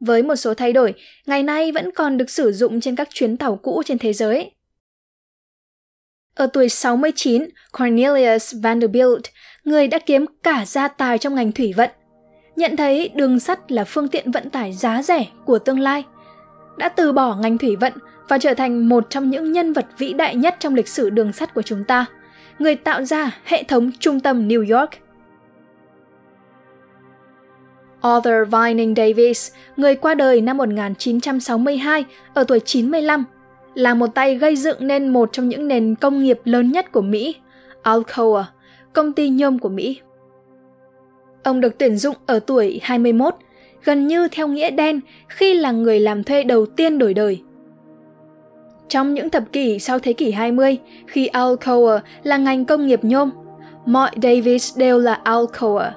Với 0.01 0.23
một 0.23 0.37
số 0.37 0.55
thay 0.55 0.73
đổi, 0.73 0.95
ngày 1.27 1.43
nay 1.43 1.73
vẫn 1.73 1.91
còn 1.95 2.17
được 2.17 2.31
sử 2.31 2.53
dụng 2.53 2.81
trên 2.81 2.97
các 2.97 3.09
chuyến 3.11 3.37
tàu 3.37 3.57
cũ 3.57 3.83
trên 3.87 3.99
thế 3.99 4.13
giới. 4.13 4.51
Ở 6.35 6.47
tuổi 6.53 6.69
69, 6.69 7.49
Cornelius 7.73 8.55
Vanderbilt, 8.63 9.23
người 9.65 9.89
đã 9.89 9.99
kiếm 9.99 10.27
cả 10.43 10.65
gia 10.67 10.89
tài 10.89 11.19
trong 11.19 11.35
ngành 11.35 11.53
thủy 11.53 11.73
vận, 11.77 11.91
nhận 12.57 12.77
thấy 12.77 13.11
đường 13.15 13.41
sắt 13.41 13.73
là 13.73 13.85
phương 13.85 14.09
tiện 14.09 14.31
vận 14.31 14.51
tải 14.51 14.73
giá 14.73 15.03
rẻ 15.03 15.27
của 15.45 15.59
tương 15.59 15.81
lai, 15.81 16.05
đã 16.77 16.89
từ 16.89 17.13
bỏ 17.13 17.37
ngành 17.37 17.59
thủy 17.59 17.77
vận 17.77 17.93
và 18.29 18.39
trở 18.39 18.55
thành 18.55 18.89
một 18.89 19.07
trong 19.11 19.31
những 19.31 19.53
nhân 19.53 19.73
vật 19.73 19.87
vĩ 19.99 20.13
đại 20.13 20.37
nhất 20.37 20.57
trong 20.61 20.75
lịch 20.75 20.89
sử 20.89 21.11
đường 21.11 21.33
sắt 21.33 21.55
của 21.55 21.63
chúng 21.63 21.85
ta, 21.85 22.07
người 22.59 22.77
tạo 22.77 23.05
ra 23.05 23.39
hệ 23.45 23.63
thống 23.63 23.91
trung 23.99 24.21
tâm 24.21 24.49
New 24.49 24.79
York. 24.79 24.91
Arthur 28.01 28.53
Vining 28.53 28.95
Davis, 28.97 29.53
người 29.77 29.95
qua 29.95 30.15
đời 30.15 30.41
năm 30.41 30.57
1962 30.57 32.05
ở 32.35 32.45
tuổi 32.45 32.61
95, 32.61 33.25
là 33.75 33.95
một 33.95 34.07
tay 34.07 34.35
gây 34.35 34.57
dựng 34.57 34.87
nên 34.87 35.09
một 35.09 35.29
trong 35.33 35.49
những 35.49 35.69
nền 35.69 35.95
công 35.95 36.23
nghiệp 36.23 36.41
lớn 36.45 36.73
nhất 36.73 36.93
của 36.93 37.01
Mỹ, 37.01 37.37
Alcoa, 37.83 38.45
công 38.95 39.13
ty 39.13 39.29
nhôm 39.29 39.59
của 39.59 39.69
Mỹ. 39.69 40.01
Ông 41.43 41.61
được 41.61 41.79
tuyển 41.79 41.97
dụng 41.97 42.17
ở 42.27 42.39
tuổi 42.39 42.81
21, 42.83 43.35
gần 43.85 44.07
như 44.07 44.29
theo 44.29 44.49
nghĩa 44.49 44.71
đen 44.71 45.01
khi 45.29 45.55
là 45.55 45.71
người 45.71 46.01
làm 46.01 46.25
thuê 46.25 46.45
đầu 46.45 46.67
tiên 46.67 46.99
đổi 46.99 47.15
đời. 47.15 47.43
Trong 48.89 49.15
những 49.15 49.31
thập 49.31 49.53
kỷ 49.53 49.79
sau 49.79 49.99
thế 49.99 50.13
kỷ 50.13 50.31
20, 50.31 50.79
khi 51.07 51.27
Alcoa 51.27 52.01
là 52.23 52.37
ngành 52.37 52.65
công 52.65 52.87
nghiệp 52.87 53.05
nhôm, 53.05 53.31
mọi 53.87 54.11
Davis 54.23 54.79
đều 54.79 54.99
là 54.99 55.15
Alcoa. 55.15 55.95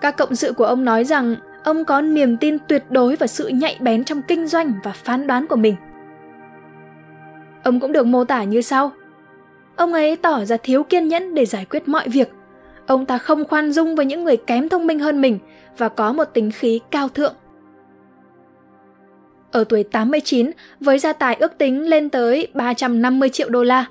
Các 0.00 0.16
cộng 0.16 0.34
sự 0.34 0.52
của 0.52 0.64
ông 0.64 0.84
nói 0.84 1.04
rằng 1.04 1.36
ông 1.64 1.84
có 1.84 2.00
niềm 2.00 2.36
tin 2.36 2.58
tuyệt 2.68 2.84
đối 2.90 3.16
vào 3.16 3.26
sự 3.26 3.48
nhạy 3.48 3.76
bén 3.80 4.04
trong 4.04 4.22
kinh 4.22 4.46
doanh 4.46 4.72
và 4.84 4.92
phán 4.92 5.26
đoán 5.26 5.46
của 5.46 5.56
mình. 5.56 5.74
Ông 7.62 7.80
cũng 7.80 7.92
được 7.92 8.06
mô 8.06 8.24
tả 8.24 8.44
như 8.44 8.60
sau. 8.60 8.92
Ông 9.76 9.92
ấy 9.92 10.16
tỏ 10.16 10.44
ra 10.44 10.56
thiếu 10.56 10.82
kiên 10.82 11.08
nhẫn 11.08 11.34
để 11.34 11.46
giải 11.46 11.64
quyết 11.64 11.88
mọi 11.88 12.08
việc. 12.08 12.28
Ông 12.86 13.06
ta 13.06 13.18
không 13.18 13.44
khoan 13.44 13.72
dung 13.72 13.96
với 13.96 14.06
những 14.06 14.24
người 14.24 14.36
kém 14.36 14.68
thông 14.68 14.86
minh 14.86 14.98
hơn 14.98 15.20
mình 15.20 15.38
và 15.78 15.88
có 15.88 16.12
một 16.12 16.24
tính 16.24 16.50
khí 16.50 16.80
cao 16.90 17.08
thượng. 17.08 17.34
Ở 19.52 19.64
tuổi 19.64 19.84
89, 19.84 20.50
với 20.80 20.98
gia 20.98 21.12
tài 21.12 21.34
ước 21.34 21.58
tính 21.58 21.88
lên 21.88 22.10
tới 22.10 22.48
350 22.54 23.28
triệu 23.28 23.48
đô 23.48 23.62
la, 23.62 23.84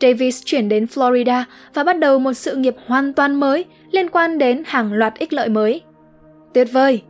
Davis 0.00 0.42
chuyển 0.44 0.68
đến 0.68 0.84
Florida 0.84 1.44
và 1.74 1.84
bắt 1.84 1.98
đầu 1.98 2.18
một 2.18 2.32
sự 2.32 2.56
nghiệp 2.56 2.76
hoàn 2.86 3.12
toàn 3.12 3.40
mới 3.40 3.64
liên 3.90 4.08
quan 4.08 4.38
đến 4.38 4.62
hàng 4.66 4.92
loạt 4.92 5.14
ích 5.18 5.32
lợi 5.32 5.48
mới. 5.48 5.82
Tuyệt 6.54 6.68
vời! 6.72 7.02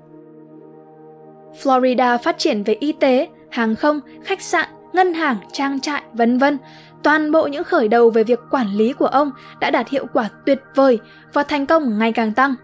Florida 1.63 2.19
phát 2.19 2.39
triển 2.39 2.63
về 2.63 2.77
y 2.81 2.93
tế, 2.93 3.29
hàng 3.51 3.75
không, 3.75 4.01
khách 4.25 4.43
sạn, 4.43 4.69
ngân 4.93 5.15
hàng, 5.15 5.37
trang 5.53 5.81
trại, 5.81 6.03
vân 6.13 6.39
vân. 6.39 6.59
Toàn 7.03 7.33
bộ 7.33 7.47
những 7.47 7.65
khởi 7.65 7.89
đầu 7.89 8.11
về 8.11 8.25
việc 8.25 8.41
quản 8.51 8.75
lý 8.77 8.93
của 8.93 9.07
ông 9.07 9.31
đã 9.61 9.71
đạt 9.71 9.89
hiệu 9.89 10.07
quả 10.13 10.29
tuyệt 10.47 10.61
vời 10.75 10.99
và 11.33 11.43
thành 11.43 11.67
công 11.67 11.99
ngày 11.99 12.13
càng 12.13 12.33
tăng. 12.33 12.55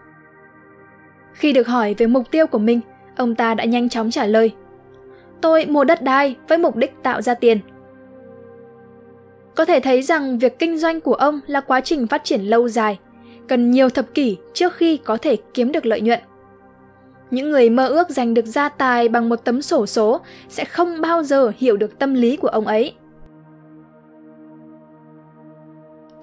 Khi 1.33 1.53
được 1.53 1.67
hỏi 1.67 1.95
về 1.97 2.07
mục 2.07 2.31
tiêu 2.31 2.47
của 2.47 2.59
mình, 2.59 2.79
ông 3.15 3.35
ta 3.35 3.53
đã 3.53 3.63
nhanh 3.63 3.89
chóng 3.89 4.11
trả 4.11 4.25
lời. 4.25 4.51
Tôi 5.41 5.65
mua 5.65 5.83
đất 5.83 6.01
đai 6.01 6.35
với 6.47 6.57
mục 6.57 6.75
đích 6.75 6.93
tạo 7.03 7.21
ra 7.21 7.33
tiền. 7.33 7.59
Có 9.55 9.65
thể 9.65 9.79
thấy 9.79 10.01
rằng 10.01 10.39
việc 10.39 10.59
kinh 10.59 10.77
doanh 10.77 11.01
của 11.01 11.13
ông 11.13 11.39
là 11.47 11.61
quá 11.61 11.81
trình 11.81 12.07
phát 12.07 12.23
triển 12.23 12.41
lâu 12.41 12.69
dài, 12.69 12.99
cần 13.47 13.71
nhiều 13.71 13.89
thập 13.89 14.13
kỷ 14.13 14.37
trước 14.53 14.73
khi 14.73 14.97
có 14.97 15.17
thể 15.17 15.37
kiếm 15.53 15.71
được 15.71 15.85
lợi 15.85 16.01
nhuận. 16.01 16.19
Những 17.31 17.49
người 17.49 17.69
mơ 17.69 17.87
ước 17.87 18.09
giành 18.09 18.33
được 18.33 18.45
gia 18.45 18.69
tài 18.69 19.09
bằng 19.09 19.29
một 19.29 19.35
tấm 19.35 19.61
sổ 19.61 19.85
số 19.85 20.21
sẽ 20.49 20.65
không 20.65 21.01
bao 21.01 21.23
giờ 21.23 21.51
hiểu 21.57 21.77
được 21.77 21.99
tâm 21.99 22.13
lý 22.13 22.37
của 22.37 22.47
ông 22.47 22.67
ấy. 22.67 22.93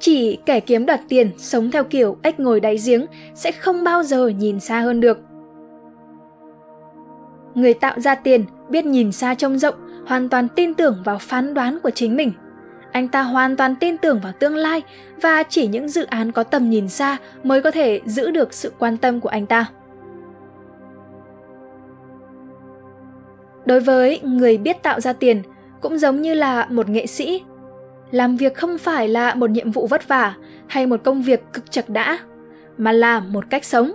Chỉ 0.04 0.38
kẻ 0.46 0.60
kiếm 0.60 0.86
đoạt 0.86 1.00
tiền 1.08 1.30
sống 1.36 1.70
theo 1.70 1.84
kiểu 1.84 2.16
ếch 2.22 2.40
ngồi 2.40 2.60
đáy 2.60 2.76
giếng 2.86 3.06
sẽ 3.34 3.52
không 3.52 3.84
bao 3.84 4.02
giờ 4.02 4.28
nhìn 4.28 4.60
xa 4.60 4.80
hơn 4.80 5.00
được. 5.00 5.18
Người 7.54 7.74
tạo 7.74 8.00
ra 8.00 8.14
tiền 8.14 8.44
biết 8.68 8.84
nhìn 8.84 9.12
xa 9.12 9.34
trông 9.34 9.58
rộng, 9.58 9.74
hoàn 10.06 10.28
toàn 10.28 10.48
tin 10.48 10.74
tưởng 10.74 11.02
vào 11.04 11.18
phán 11.18 11.54
đoán 11.54 11.78
của 11.82 11.90
chính 11.90 12.16
mình. 12.16 12.32
Anh 12.92 13.08
ta 13.08 13.22
hoàn 13.22 13.56
toàn 13.56 13.74
tin 13.76 13.98
tưởng 13.98 14.20
vào 14.22 14.32
tương 14.38 14.56
lai 14.56 14.82
và 15.22 15.42
chỉ 15.42 15.66
những 15.66 15.88
dự 15.88 16.04
án 16.04 16.32
có 16.32 16.42
tầm 16.42 16.70
nhìn 16.70 16.88
xa 16.88 17.16
mới 17.42 17.62
có 17.62 17.70
thể 17.70 18.00
giữ 18.04 18.30
được 18.30 18.54
sự 18.54 18.72
quan 18.78 18.96
tâm 18.96 19.20
của 19.20 19.28
anh 19.28 19.46
ta. 19.46 19.66
Đối 23.66 23.80
với 23.80 24.20
người 24.20 24.58
biết 24.58 24.82
tạo 24.82 25.00
ra 25.00 25.12
tiền, 25.12 25.42
cũng 25.80 25.98
giống 25.98 26.22
như 26.22 26.34
là 26.34 26.66
một 26.70 26.88
nghệ 26.88 27.06
sĩ, 27.06 27.42
làm 28.10 28.36
việc 28.36 28.54
không 28.54 28.78
phải 28.78 29.08
là 29.08 29.34
một 29.34 29.50
nhiệm 29.50 29.70
vụ 29.70 29.86
vất 29.86 30.08
vả 30.08 30.34
hay 30.66 30.86
một 30.86 31.00
công 31.04 31.22
việc 31.22 31.42
cực 31.52 31.70
chật 31.70 31.88
đã, 31.88 32.18
mà 32.78 32.92
là 32.92 33.20
một 33.20 33.44
cách 33.50 33.64
sống. 33.64 33.92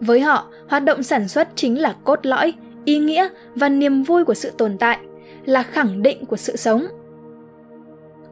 Với 0.00 0.20
họ, 0.20 0.48
hoạt 0.68 0.84
động 0.84 1.02
sản 1.02 1.28
xuất 1.28 1.48
chính 1.54 1.80
là 1.80 1.94
cốt 2.04 2.26
lõi, 2.26 2.52
ý 2.84 2.98
nghĩa 2.98 3.28
và 3.54 3.68
niềm 3.68 4.02
vui 4.02 4.24
của 4.24 4.34
sự 4.34 4.50
tồn 4.58 4.78
tại, 4.78 4.98
là 5.44 5.62
khẳng 5.62 6.02
định 6.02 6.26
của 6.26 6.36
sự 6.36 6.56
sống. 6.56 6.86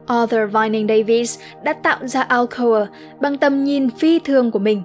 Arthur 0.07 0.51
Vining 0.53 0.87
Davis 0.87 1.39
đã 1.63 1.73
tạo 1.73 2.07
ra 2.07 2.21
Alcoa 2.21 2.87
bằng 3.21 3.37
tầm 3.37 3.63
nhìn 3.63 3.89
phi 3.89 4.19
thường 4.19 4.51
của 4.51 4.59
mình. 4.59 4.83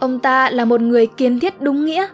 Ông 0.00 0.20
ta 0.20 0.50
là 0.50 0.64
một 0.64 0.80
người 0.80 1.06
kiến 1.06 1.40
thiết 1.40 1.60
đúng 1.60 1.84
nghĩa, 1.84 2.06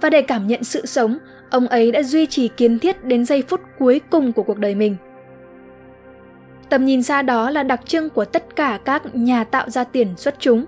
và 0.00 0.10
để 0.10 0.22
cảm 0.22 0.46
nhận 0.46 0.64
sự 0.64 0.86
sống, 0.86 1.18
ông 1.50 1.66
ấy 1.66 1.92
đã 1.92 2.02
duy 2.02 2.26
trì 2.26 2.48
kiến 2.48 2.78
thiết 2.78 3.04
đến 3.04 3.24
giây 3.24 3.42
phút 3.48 3.60
cuối 3.78 4.00
cùng 4.10 4.32
của 4.32 4.42
cuộc 4.42 4.58
đời 4.58 4.74
mình. 4.74 4.96
Tầm 6.70 6.84
nhìn 6.84 7.02
xa 7.02 7.22
đó 7.22 7.50
là 7.50 7.62
đặc 7.62 7.80
trưng 7.86 8.10
của 8.10 8.24
tất 8.24 8.56
cả 8.56 8.78
các 8.84 9.14
nhà 9.14 9.44
tạo 9.44 9.70
ra 9.70 9.84
tiền 9.84 10.08
xuất 10.16 10.34
chúng. 10.38 10.64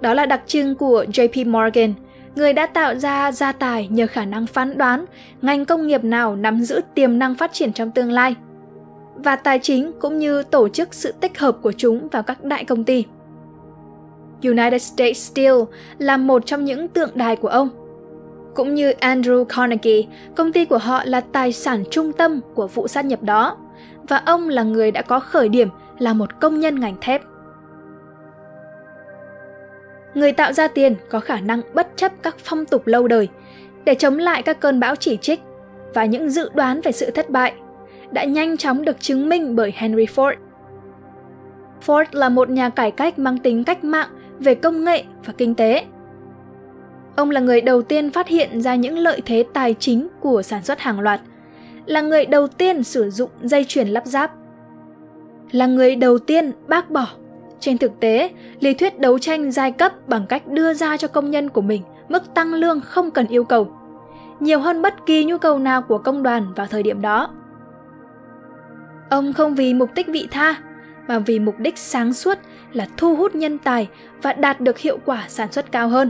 Đó 0.00 0.14
là 0.14 0.26
đặc 0.26 0.42
trưng 0.46 0.74
của 0.74 1.04
JP 1.04 1.50
Morgan, 1.50 1.94
người 2.36 2.52
đã 2.52 2.66
tạo 2.66 2.94
ra 2.94 3.32
gia 3.32 3.52
tài 3.52 3.88
nhờ 3.88 4.06
khả 4.06 4.24
năng 4.24 4.46
phán 4.46 4.78
đoán 4.78 5.04
ngành 5.42 5.64
công 5.64 5.86
nghiệp 5.86 6.04
nào 6.04 6.36
nắm 6.36 6.60
giữ 6.60 6.80
tiềm 6.94 7.18
năng 7.18 7.34
phát 7.34 7.52
triển 7.52 7.72
trong 7.72 7.90
tương 7.90 8.10
lai 8.10 8.34
và 9.14 9.36
tài 9.36 9.58
chính 9.58 9.92
cũng 10.00 10.18
như 10.18 10.42
tổ 10.42 10.68
chức 10.68 10.94
sự 10.94 11.12
tích 11.20 11.38
hợp 11.38 11.58
của 11.62 11.72
chúng 11.72 12.08
vào 12.08 12.22
các 12.22 12.44
đại 12.44 12.64
công 12.64 12.84
ty. 12.84 13.04
United 14.42 14.82
States 14.82 15.30
Steel 15.30 15.54
là 15.98 16.16
một 16.16 16.46
trong 16.46 16.64
những 16.64 16.88
tượng 16.88 17.10
đài 17.14 17.36
của 17.36 17.48
ông. 17.48 17.68
Cũng 18.54 18.74
như 18.74 18.92
Andrew 19.00 19.44
Carnegie, 19.44 20.02
công 20.34 20.52
ty 20.52 20.64
của 20.64 20.78
họ 20.78 21.02
là 21.04 21.20
tài 21.20 21.52
sản 21.52 21.84
trung 21.90 22.12
tâm 22.12 22.40
của 22.54 22.66
vụ 22.66 22.88
sát 22.88 23.04
nhập 23.04 23.22
đó, 23.22 23.56
và 24.08 24.22
ông 24.26 24.48
là 24.48 24.62
người 24.62 24.90
đã 24.90 25.02
có 25.02 25.20
khởi 25.20 25.48
điểm 25.48 25.68
là 25.98 26.12
một 26.12 26.40
công 26.40 26.60
nhân 26.60 26.80
ngành 26.80 26.96
thép. 27.00 27.22
Người 30.14 30.32
tạo 30.32 30.52
ra 30.52 30.68
tiền 30.68 30.94
có 31.10 31.20
khả 31.20 31.40
năng 31.40 31.60
bất 31.74 31.88
chấp 31.96 32.12
các 32.22 32.36
phong 32.38 32.64
tục 32.64 32.86
lâu 32.86 33.08
đời 33.08 33.28
để 33.84 33.94
chống 33.94 34.18
lại 34.18 34.42
các 34.42 34.60
cơn 34.60 34.80
bão 34.80 34.96
chỉ 34.96 35.16
trích 35.16 35.40
và 35.94 36.04
những 36.04 36.30
dự 36.30 36.50
đoán 36.54 36.80
về 36.80 36.92
sự 36.92 37.10
thất 37.10 37.30
bại 37.30 37.52
đã 38.10 38.24
nhanh 38.24 38.56
chóng 38.56 38.84
được 38.84 39.00
chứng 39.00 39.28
minh 39.28 39.56
bởi 39.56 39.72
Henry 39.76 40.04
Ford. 40.04 40.34
Ford 41.86 42.04
là 42.12 42.28
một 42.28 42.50
nhà 42.50 42.68
cải 42.68 42.90
cách 42.90 43.18
mang 43.18 43.38
tính 43.38 43.64
cách 43.64 43.84
mạng 43.84 44.08
về 44.38 44.54
công 44.54 44.84
nghệ 44.84 45.04
và 45.24 45.32
kinh 45.38 45.54
tế. 45.54 45.84
Ông 47.16 47.30
là 47.30 47.40
người 47.40 47.60
đầu 47.60 47.82
tiên 47.82 48.10
phát 48.10 48.28
hiện 48.28 48.62
ra 48.62 48.74
những 48.74 48.98
lợi 48.98 49.22
thế 49.26 49.44
tài 49.52 49.74
chính 49.78 50.08
của 50.20 50.42
sản 50.42 50.62
xuất 50.62 50.80
hàng 50.80 51.00
loạt, 51.00 51.20
là 51.86 52.00
người 52.00 52.26
đầu 52.26 52.46
tiên 52.46 52.82
sử 52.82 53.10
dụng 53.10 53.30
dây 53.42 53.64
chuyền 53.64 53.88
lắp 53.88 54.06
ráp, 54.06 54.32
là 55.50 55.66
người 55.66 55.96
đầu 55.96 56.18
tiên 56.18 56.52
bác 56.68 56.90
bỏ 56.90 57.06
trên 57.60 57.78
thực 57.78 58.00
tế, 58.00 58.30
lý 58.60 58.74
thuyết 58.74 58.98
đấu 58.98 59.18
tranh 59.18 59.52
giai 59.52 59.72
cấp 59.72 59.92
bằng 60.08 60.26
cách 60.26 60.46
đưa 60.46 60.74
ra 60.74 60.96
cho 60.96 61.08
công 61.08 61.30
nhân 61.30 61.48
của 61.48 61.60
mình 61.60 61.82
mức 62.08 62.34
tăng 62.34 62.54
lương 62.54 62.80
không 62.80 63.10
cần 63.10 63.26
yêu 63.26 63.44
cầu, 63.44 63.72
nhiều 64.40 64.58
hơn 64.58 64.82
bất 64.82 65.06
kỳ 65.06 65.24
nhu 65.24 65.38
cầu 65.38 65.58
nào 65.58 65.82
của 65.82 65.98
công 65.98 66.22
đoàn 66.22 66.52
vào 66.56 66.66
thời 66.66 66.82
điểm 66.82 67.00
đó. 67.00 67.30
Ông 69.10 69.32
không 69.32 69.54
vì 69.54 69.74
mục 69.74 69.90
đích 69.94 70.06
vị 70.06 70.28
tha, 70.30 70.54
mà 71.08 71.18
vì 71.18 71.38
mục 71.38 71.54
đích 71.58 71.78
sáng 71.78 72.12
suốt 72.12 72.38
là 72.72 72.86
thu 72.96 73.16
hút 73.16 73.34
nhân 73.34 73.58
tài 73.58 73.88
và 74.22 74.32
đạt 74.32 74.60
được 74.60 74.78
hiệu 74.78 74.98
quả 75.04 75.24
sản 75.28 75.52
xuất 75.52 75.72
cao 75.72 75.88
hơn. 75.88 76.08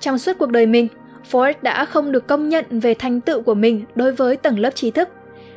Trong 0.00 0.18
suốt 0.18 0.38
cuộc 0.38 0.50
đời 0.50 0.66
mình, 0.66 0.88
Ford 1.30 1.54
đã 1.62 1.84
không 1.84 2.12
được 2.12 2.26
công 2.26 2.48
nhận 2.48 2.64
về 2.70 2.94
thành 2.94 3.20
tựu 3.20 3.42
của 3.42 3.54
mình 3.54 3.84
đối 3.94 4.12
với 4.12 4.36
tầng 4.36 4.58
lớp 4.58 4.70
trí 4.74 4.90
thức, 4.90 5.08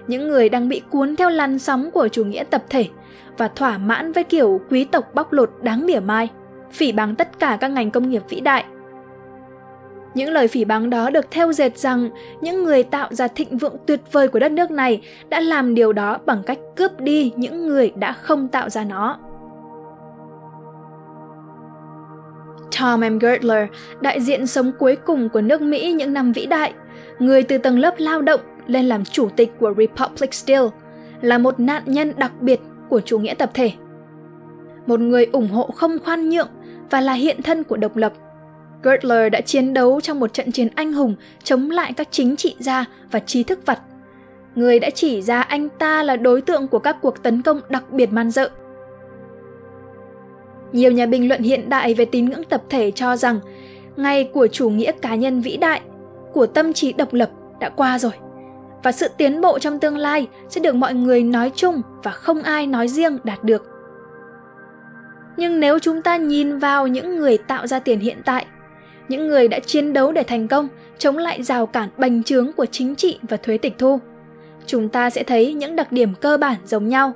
những 0.08 0.28
người 0.28 0.50
đang 0.50 0.70
bị 0.70 0.82
cuốn 0.90 1.16
theo 1.16 1.30
làn 1.30 1.60
sóng 1.60 1.92
của 1.92 2.08
chủ 2.08 2.26
nghĩa 2.26 2.44
tập 2.44 2.64
thể 2.70 2.88
và 3.38 3.48
thỏa 3.48 3.78
mãn 3.78 4.12
với 4.12 4.24
kiểu 4.24 4.62
quý 4.70 4.86
tộc 4.86 5.14
bóc 5.14 5.34
lột 5.34 5.52
đáng 5.62 5.86
mỉa 5.86 6.00
mai, 6.00 6.30
phỉ 6.72 6.92
báng 6.92 7.16
tất 7.16 7.40
cả 7.40 7.58
các 7.62 7.68
ngành 7.68 7.92
công 7.92 8.10
nghiệp 8.10 8.24
vĩ 8.30 8.40
đại. 8.40 8.66
Những 10.14 10.30
lời 10.30 10.48
phỉ 10.48 10.66
báng 10.66 10.90
đó 10.90 11.10
được 11.10 11.32
theo 11.32 11.54
dệt 11.54 11.78
rằng 11.78 12.10
những 12.42 12.64
người 12.64 12.84
tạo 12.84 13.08
ra 13.12 13.28
thịnh 13.28 13.58
vượng 13.58 13.76
tuyệt 13.86 14.02
vời 14.12 14.28
của 14.28 14.40
đất 14.40 14.52
nước 14.52 14.72
này 14.72 15.02
đã 15.30 15.40
làm 15.40 15.76
điều 15.76 15.94
đó 15.94 16.20
bằng 16.26 16.44
cách 16.46 16.58
cướp 16.76 17.00
đi 17.00 17.32
những 17.36 17.68
người 17.68 17.92
đã 17.96 18.14
không 18.14 18.48
tạo 18.48 18.70
ra 18.70 18.84
nó. 18.84 19.20
Tom 22.80 23.02
M. 23.02 23.20
Gertler, 23.20 23.68
đại 24.02 24.22
diện 24.22 24.48
sống 24.48 24.72
cuối 24.80 24.96
cùng 25.06 25.30
của 25.30 25.42
nước 25.42 25.62
Mỹ 25.62 25.92
những 25.92 26.14
năm 26.14 26.32
vĩ 26.32 26.46
đại, 26.46 26.74
người 27.20 27.44
từ 27.44 27.58
tầng 27.58 27.80
lớp 27.80 27.94
lao 27.98 28.22
động 28.22 28.40
lên 28.68 28.86
làm 28.86 29.06
chủ 29.06 29.30
tịch 29.36 29.52
của 29.60 29.74
Republic 29.78 30.34
Steel, 30.34 30.64
là 31.22 31.38
một 31.38 31.60
nạn 31.60 31.84
nhân 31.86 32.14
đặc 32.18 32.32
biệt 32.42 32.60
của 32.90 33.02
chủ 33.02 33.20
nghĩa 33.20 33.34
tập 33.34 33.52
thể. 33.54 33.72
Một 34.88 35.00
người 35.00 35.26
ủng 35.26 35.48
hộ 35.48 35.70
không 35.76 36.00
khoan 36.00 36.30
nhượng 36.30 36.50
và 36.90 37.02
là 37.02 37.14
hiện 37.14 37.42
thân 37.42 37.64
của 37.64 37.78
độc 37.78 37.96
lập. 37.96 38.14
Gertler 38.84 39.32
đã 39.32 39.42
chiến 39.42 39.74
đấu 39.74 40.02
trong 40.02 40.20
một 40.20 40.34
trận 40.34 40.52
chiến 40.52 40.68
anh 40.76 40.94
hùng 40.94 41.16
chống 41.44 41.70
lại 41.70 41.94
các 41.94 42.08
chính 42.12 42.36
trị 42.36 42.56
gia 42.60 42.86
và 43.12 43.20
trí 43.20 43.44
thức 43.44 43.66
vật. 43.66 43.80
Người 44.56 44.80
đã 44.80 44.90
chỉ 44.90 45.22
ra 45.22 45.42
anh 45.42 45.70
ta 45.70 46.04
là 46.04 46.16
đối 46.16 46.42
tượng 46.42 46.68
của 46.68 46.80
các 46.80 46.98
cuộc 47.02 47.24
tấn 47.24 47.42
công 47.42 47.62
đặc 47.70 47.92
biệt 47.92 48.12
man 48.12 48.32
dợ. 48.32 48.50
Nhiều 50.74 50.92
nhà 50.92 51.06
bình 51.06 51.28
luận 51.28 51.42
hiện 51.42 51.70
đại 51.70 51.94
về 51.94 52.06
tín 52.06 52.30
ngưỡng 52.30 52.44
tập 52.44 52.64
thể 52.70 52.92
cho 52.92 53.16
rằng 53.16 53.40
ngày 53.96 54.30
của 54.34 54.48
chủ 54.48 54.70
nghĩa 54.70 54.92
cá 54.92 55.16
nhân 55.16 55.42
vĩ 55.42 55.58
đại, 55.58 55.82
của 56.34 56.46
tâm 56.46 56.74
trí 56.74 56.94
độc 56.94 57.14
lập 57.14 57.30
đã 57.60 57.70
qua 57.70 58.00
rồi 58.00 58.12
và 58.84 58.92
sự 58.92 59.08
tiến 59.18 59.42
bộ 59.42 59.60
trong 59.60 59.80
tương 59.80 59.98
lai 59.98 60.28
sẽ 60.50 60.62
được 60.62 60.76
mọi 60.76 60.94
người 60.94 61.24
nói 61.24 61.52
chung 61.56 61.82
và 62.04 62.12
không 62.12 62.44
ai 62.44 62.68
nói 62.68 62.88
riêng 62.88 63.18
đạt 63.24 63.44
được. 63.44 63.66
Nhưng 65.38 65.60
nếu 65.60 65.80
chúng 65.80 66.02
ta 66.02 66.18
nhìn 66.18 66.58
vào 66.58 66.88
những 66.88 67.16
người 67.16 67.38
tạo 67.38 67.68
ra 67.68 67.80
tiền 67.80 68.00
hiện 68.00 68.18
tại, 68.26 68.46
những 69.08 69.28
người 69.28 69.48
đã 69.48 69.60
chiến 69.60 69.94
đấu 69.94 70.12
để 70.12 70.24
thành 70.24 70.48
công, 70.48 70.68
chống 70.98 71.18
lại 71.18 71.44
rào 71.44 71.66
cản 71.66 71.90
bành 71.98 72.24
trướng 72.24 72.54
của 72.54 72.66
chính 72.66 72.96
trị 72.96 73.20
và 73.30 73.38
thuế 73.38 73.58
tịch 73.58 73.76
thu, 73.78 74.00
chúng 74.66 74.90
ta 74.90 75.10
sẽ 75.10 75.24
thấy 75.24 75.54
những 75.54 75.76
đặc 75.76 75.92
điểm 75.92 76.14
cơ 76.22 76.38
bản 76.38 76.56
giống 76.66 76.88
nhau. 76.88 77.14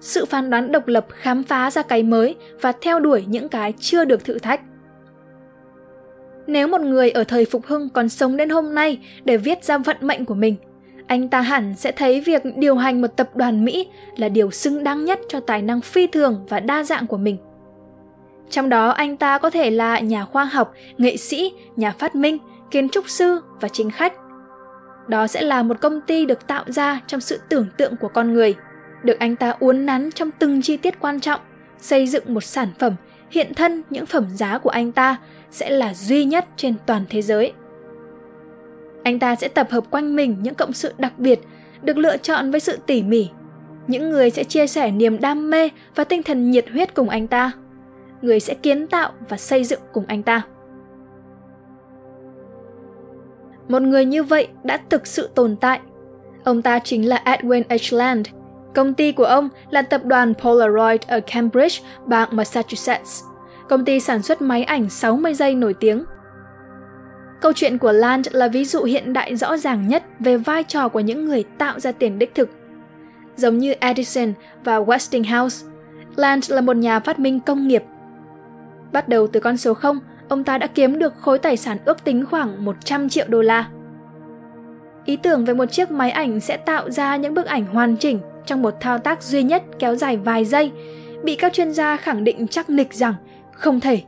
Sự 0.00 0.24
phán 0.24 0.50
đoán 0.50 0.72
độc 0.72 0.88
lập 0.88 1.06
khám 1.10 1.42
phá 1.42 1.70
ra 1.70 1.82
cái 1.82 2.02
mới 2.02 2.34
và 2.60 2.72
theo 2.80 3.00
đuổi 3.00 3.24
những 3.28 3.48
cái 3.48 3.74
chưa 3.78 4.04
được 4.04 4.24
thử 4.24 4.38
thách. 4.38 4.60
Nếu 6.46 6.68
một 6.68 6.80
người 6.80 7.10
ở 7.10 7.24
thời 7.24 7.44
phục 7.44 7.66
hưng 7.66 7.88
còn 7.88 8.08
sống 8.08 8.36
đến 8.36 8.48
hôm 8.48 8.74
nay 8.74 8.98
để 9.24 9.36
viết 9.36 9.64
ra 9.64 9.78
vận 9.78 9.96
mệnh 10.00 10.24
của 10.24 10.34
mình, 10.34 10.56
anh 11.06 11.28
ta 11.28 11.40
hẳn 11.40 11.74
sẽ 11.74 11.92
thấy 11.92 12.20
việc 12.20 12.42
điều 12.56 12.76
hành 12.76 13.02
một 13.02 13.16
tập 13.16 13.36
đoàn 13.36 13.64
Mỹ 13.64 13.88
là 14.16 14.28
điều 14.28 14.50
xứng 14.50 14.84
đáng 14.84 15.04
nhất 15.04 15.20
cho 15.28 15.40
tài 15.40 15.62
năng 15.62 15.80
phi 15.80 16.06
thường 16.06 16.44
và 16.48 16.60
đa 16.60 16.84
dạng 16.84 17.06
của 17.06 17.16
mình. 17.16 17.36
Trong 18.50 18.68
đó 18.68 18.88
anh 18.88 19.16
ta 19.16 19.38
có 19.38 19.50
thể 19.50 19.70
là 19.70 19.98
nhà 19.98 20.24
khoa 20.24 20.44
học, 20.44 20.74
nghệ 20.98 21.16
sĩ, 21.16 21.52
nhà 21.76 21.94
phát 21.98 22.14
minh, 22.14 22.38
kiến 22.70 22.88
trúc 22.88 23.08
sư 23.08 23.40
và 23.60 23.68
chính 23.68 23.90
khách. 23.90 24.12
Đó 25.08 25.26
sẽ 25.26 25.42
là 25.42 25.62
một 25.62 25.80
công 25.80 26.00
ty 26.00 26.26
được 26.26 26.46
tạo 26.46 26.64
ra 26.66 27.00
trong 27.06 27.20
sự 27.20 27.40
tưởng 27.48 27.66
tượng 27.78 27.96
của 27.96 28.08
con 28.08 28.32
người, 28.32 28.54
được 29.06 29.18
anh 29.18 29.36
ta 29.36 29.54
uốn 29.60 29.86
nắn 29.86 30.10
trong 30.14 30.30
từng 30.38 30.62
chi 30.62 30.76
tiết 30.76 31.00
quan 31.00 31.20
trọng, 31.20 31.40
xây 31.78 32.06
dựng 32.06 32.34
một 32.34 32.44
sản 32.44 32.68
phẩm 32.78 32.94
hiện 33.30 33.54
thân 33.54 33.82
những 33.90 34.06
phẩm 34.06 34.26
giá 34.34 34.58
của 34.58 34.70
anh 34.70 34.92
ta 34.92 35.16
sẽ 35.50 35.70
là 35.70 35.94
duy 35.94 36.24
nhất 36.24 36.46
trên 36.56 36.74
toàn 36.86 37.04
thế 37.08 37.22
giới. 37.22 37.52
Anh 39.02 39.18
ta 39.18 39.34
sẽ 39.34 39.48
tập 39.48 39.70
hợp 39.70 39.84
quanh 39.90 40.16
mình 40.16 40.36
những 40.42 40.54
cộng 40.54 40.72
sự 40.72 40.92
đặc 40.98 41.18
biệt, 41.18 41.40
được 41.82 41.98
lựa 41.98 42.16
chọn 42.16 42.50
với 42.50 42.60
sự 42.60 42.78
tỉ 42.86 43.02
mỉ. 43.02 43.28
Những 43.86 44.10
người 44.10 44.30
sẽ 44.30 44.44
chia 44.44 44.66
sẻ 44.66 44.90
niềm 44.90 45.20
đam 45.20 45.50
mê 45.50 45.68
và 45.94 46.04
tinh 46.04 46.22
thần 46.22 46.50
nhiệt 46.50 46.70
huyết 46.70 46.94
cùng 46.94 47.08
anh 47.08 47.26
ta. 47.26 47.52
Người 48.22 48.40
sẽ 48.40 48.54
kiến 48.54 48.86
tạo 48.86 49.12
và 49.28 49.36
xây 49.36 49.64
dựng 49.64 49.80
cùng 49.92 50.04
anh 50.06 50.22
ta. 50.22 50.42
Một 53.68 53.82
người 53.82 54.04
như 54.04 54.22
vậy 54.22 54.48
đã 54.64 54.80
thực 54.88 55.06
sự 55.06 55.28
tồn 55.34 55.56
tại. 55.56 55.80
Ông 56.44 56.62
ta 56.62 56.78
chính 56.78 57.08
là 57.08 57.22
Edwin 57.24 57.62
H. 57.68 57.94
Land. 57.94 58.26
Công 58.76 58.94
ty 58.94 59.12
của 59.12 59.24
ông 59.24 59.48
là 59.70 59.82
tập 59.82 60.04
đoàn 60.04 60.34
Polaroid 60.34 61.00
ở 61.06 61.20
Cambridge, 61.20 61.82
bang 62.06 62.28
Massachusetts 62.32 63.22
công 63.68 63.84
ty 63.84 64.00
sản 64.00 64.22
xuất 64.22 64.42
máy 64.42 64.64
ảnh 64.64 64.90
60 64.90 65.34
giây 65.34 65.54
nổi 65.54 65.74
tiếng. 65.74 66.04
Câu 67.40 67.52
chuyện 67.52 67.78
của 67.78 67.92
Land 67.92 68.28
là 68.30 68.48
ví 68.48 68.64
dụ 68.64 68.82
hiện 68.82 69.12
đại 69.12 69.36
rõ 69.36 69.56
ràng 69.56 69.88
nhất 69.88 70.02
về 70.20 70.36
vai 70.36 70.62
trò 70.64 70.88
của 70.88 71.00
những 71.00 71.24
người 71.24 71.44
tạo 71.58 71.80
ra 71.80 71.92
tiền 71.92 72.18
đích 72.18 72.34
thực. 72.34 72.50
Giống 73.36 73.58
như 73.58 73.74
Edison 73.80 74.32
và 74.64 74.80
Westinghouse, 74.80 75.66
Land 76.16 76.52
là 76.52 76.60
một 76.60 76.76
nhà 76.76 77.00
phát 77.00 77.18
minh 77.18 77.40
công 77.40 77.68
nghiệp. 77.68 77.82
Bắt 78.92 79.08
đầu 79.08 79.26
từ 79.26 79.40
con 79.40 79.56
số 79.56 79.74
0, 79.74 80.00
ông 80.28 80.44
ta 80.44 80.58
đã 80.58 80.66
kiếm 80.66 80.98
được 80.98 81.14
khối 81.20 81.38
tài 81.38 81.56
sản 81.56 81.78
ước 81.84 82.04
tính 82.04 82.26
khoảng 82.26 82.64
100 82.64 83.08
triệu 83.08 83.26
đô 83.28 83.42
la. 83.42 83.68
Ý 85.04 85.16
tưởng 85.16 85.44
về 85.44 85.54
một 85.54 85.66
chiếc 85.66 85.90
máy 85.90 86.10
ảnh 86.10 86.40
sẽ 86.40 86.56
tạo 86.56 86.90
ra 86.90 87.16
những 87.16 87.34
bức 87.34 87.46
ảnh 87.46 87.66
hoàn 87.66 87.96
chỉnh 87.96 88.20
trong 88.46 88.62
một 88.62 88.74
thao 88.80 88.98
tác 88.98 89.22
duy 89.22 89.42
nhất 89.42 89.62
kéo 89.78 89.94
dài 89.96 90.16
vài 90.16 90.44
giây, 90.44 90.72
bị 91.22 91.36
các 91.36 91.52
chuyên 91.52 91.72
gia 91.72 91.96
khẳng 91.96 92.24
định 92.24 92.46
chắc 92.46 92.70
nịch 92.70 92.94
rằng 92.94 93.14
không 93.52 93.80
thể. 93.80 94.02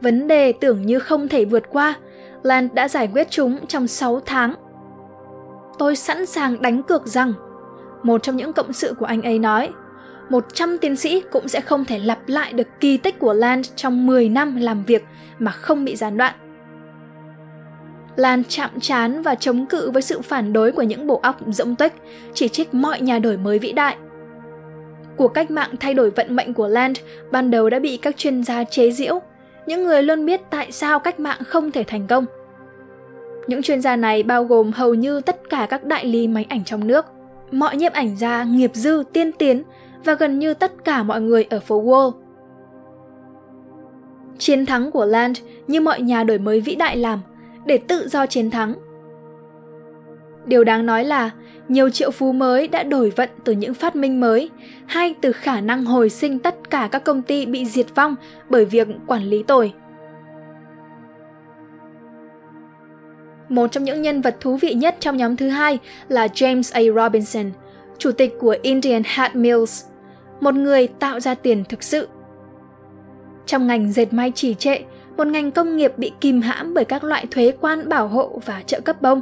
Vấn 0.00 0.28
đề 0.28 0.52
tưởng 0.52 0.86
như 0.86 0.98
không 0.98 1.28
thể 1.28 1.44
vượt 1.44 1.62
qua, 1.70 1.94
Land 2.42 2.72
đã 2.72 2.88
giải 2.88 3.08
quyết 3.12 3.30
chúng 3.30 3.66
trong 3.66 3.86
6 3.86 4.20
tháng. 4.20 4.54
Tôi 5.78 5.96
sẵn 5.96 6.26
sàng 6.26 6.62
đánh 6.62 6.82
cược 6.82 7.06
rằng, 7.06 7.32
một 8.02 8.22
trong 8.22 8.36
những 8.36 8.52
cộng 8.52 8.72
sự 8.72 8.94
của 8.98 9.06
anh 9.06 9.22
ấy 9.22 9.38
nói, 9.38 9.70
100 10.30 10.78
tiến 10.78 10.96
sĩ 10.96 11.22
cũng 11.32 11.48
sẽ 11.48 11.60
không 11.60 11.84
thể 11.84 11.98
lặp 11.98 12.18
lại 12.26 12.52
được 12.52 12.68
kỳ 12.80 12.96
tích 12.96 13.18
của 13.18 13.32
Land 13.32 13.72
trong 13.76 14.06
10 14.06 14.28
năm 14.28 14.56
làm 14.56 14.84
việc 14.84 15.04
mà 15.38 15.50
không 15.50 15.84
bị 15.84 15.96
gián 15.96 16.16
đoạn. 16.16 16.34
Lan 18.16 18.42
chạm 18.48 18.70
chán 18.80 19.22
và 19.22 19.34
chống 19.34 19.66
cự 19.66 19.90
với 19.90 20.02
sự 20.02 20.20
phản 20.20 20.52
đối 20.52 20.72
của 20.72 20.82
những 20.82 21.06
bộ 21.06 21.20
óc 21.22 21.36
rỗng 21.48 21.76
tuếch, 21.76 21.92
chỉ 22.34 22.48
trích 22.48 22.74
mọi 22.74 23.00
nhà 23.00 23.18
đổi 23.18 23.36
mới 23.36 23.58
vĩ 23.58 23.72
đại. 23.72 23.96
Cuộc 25.16 25.28
cách 25.28 25.50
mạng 25.50 25.70
thay 25.80 25.94
đổi 25.94 26.10
vận 26.10 26.36
mệnh 26.36 26.54
của 26.54 26.68
Land 26.68 26.98
ban 27.30 27.50
đầu 27.50 27.70
đã 27.70 27.78
bị 27.78 27.96
các 27.96 28.16
chuyên 28.16 28.44
gia 28.44 28.64
chế 28.64 28.90
giễu, 28.90 29.20
những 29.66 29.84
người 29.84 30.02
luôn 30.02 30.26
biết 30.26 30.40
tại 30.50 30.72
sao 30.72 30.98
cách 30.98 31.20
mạng 31.20 31.38
không 31.46 31.70
thể 31.70 31.84
thành 31.84 32.06
công. 32.06 32.26
Những 33.46 33.62
chuyên 33.62 33.80
gia 33.80 33.96
này 33.96 34.22
bao 34.22 34.44
gồm 34.44 34.72
hầu 34.72 34.94
như 34.94 35.20
tất 35.20 35.50
cả 35.50 35.66
các 35.70 35.84
đại 35.84 36.04
lý 36.04 36.28
máy 36.28 36.46
ảnh 36.48 36.64
trong 36.64 36.86
nước, 36.86 37.06
mọi 37.50 37.76
nhiếp 37.76 37.92
ảnh 37.92 38.16
gia 38.16 38.44
nghiệp 38.44 38.70
dư 38.74 39.02
tiên 39.12 39.32
tiến 39.32 39.62
và 40.04 40.14
gần 40.14 40.38
như 40.38 40.54
tất 40.54 40.84
cả 40.84 41.02
mọi 41.02 41.20
người 41.20 41.46
ở 41.50 41.60
phố 41.60 41.82
Wall. 41.82 42.12
Chiến 44.38 44.66
thắng 44.66 44.90
của 44.90 45.04
Land 45.04 45.38
như 45.66 45.80
mọi 45.80 46.00
nhà 46.00 46.24
đổi 46.24 46.38
mới 46.38 46.60
vĩ 46.60 46.74
đại 46.74 46.96
làm, 46.96 47.20
để 47.66 47.78
tự 47.78 48.08
do 48.08 48.26
chiến 48.26 48.50
thắng. 48.50 48.74
Điều 50.46 50.64
đáng 50.64 50.86
nói 50.86 51.04
là 51.04 51.30
nhiều 51.68 51.90
triệu 51.90 52.10
phú 52.10 52.32
mới 52.32 52.68
đã 52.68 52.82
đổi 52.82 53.10
vận 53.10 53.28
từ 53.44 53.52
những 53.52 53.74
phát 53.74 53.96
minh 53.96 54.20
mới 54.20 54.50
hay 54.86 55.14
từ 55.20 55.32
khả 55.32 55.60
năng 55.60 55.84
hồi 55.84 56.10
sinh 56.10 56.38
tất 56.38 56.70
cả 56.70 56.88
các 56.92 57.04
công 57.04 57.22
ty 57.22 57.46
bị 57.46 57.66
diệt 57.66 57.86
vong 57.94 58.14
bởi 58.48 58.64
việc 58.64 58.88
quản 59.06 59.22
lý 59.22 59.42
tồi. 59.42 59.72
Một 63.48 63.72
trong 63.72 63.84
những 63.84 64.02
nhân 64.02 64.20
vật 64.20 64.36
thú 64.40 64.56
vị 64.56 64.74
nhất 64.74 64.96
trong 65.00 65.16
nhóm 65.16 65.36
thứ 65.36 65.48
hai 65.48 65.78
là 66.08 66.26
James 66.26 66.70
A. 66.72 67.02
Robinson, 67.02 67.50
chủ 67.98 68.12
tịch 68.12 68.34
của 68.40 68.56
Indian 68.62 69.02
Hat 69.04 69.36
Mills, 69.36 69.84
một 70.40 70.54
người 70.54 70.86
tạo 70.86 71.20
ra 71.20 71.34
tiền 71.34 71.64
thực 71.68 71.82
sự. 71.82 72.08
Trong 73.46 73.66
ngành 73.66 73.92
dệt 73.92 74.12
may 74.12 74.32
trì 74.34 74.54
trệ, 74.54 74.78
một 75.16 75.26
ngành 75.26 75.50
công 75.50 75.76
nghiệp 75.76 75.92
bị 75.96 76.12
kìm 76.20 76.40
hãm 76.40 76.74
bởi 76.74 76.84
các 76.84 77.04
loại 77.04 77.26
thuế 77.30 77.52
quan 77.60 77.88
bảo 77.88 78.08
hộ 78.08 78.40
và 78.44 78.62
trợ 78.66 78.80
cấp 78.80 79.02
bông. 79.02 79.20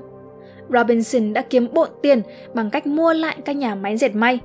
Robinson 0.68 1.33
đã 1.33 1.42
kiếm 1.42 1.68
bộn 1.72 1.88
tiền 2.02 2.22
bằng 2.55 2.70
cách 2.70 2.87
mua 2.87 3.12
lại 3.12 3.37
các 3.44 3.57
nhà 3.57 3.74
máy 3.74 3.96
dệt 3.96 4.14
may 4.14 4.40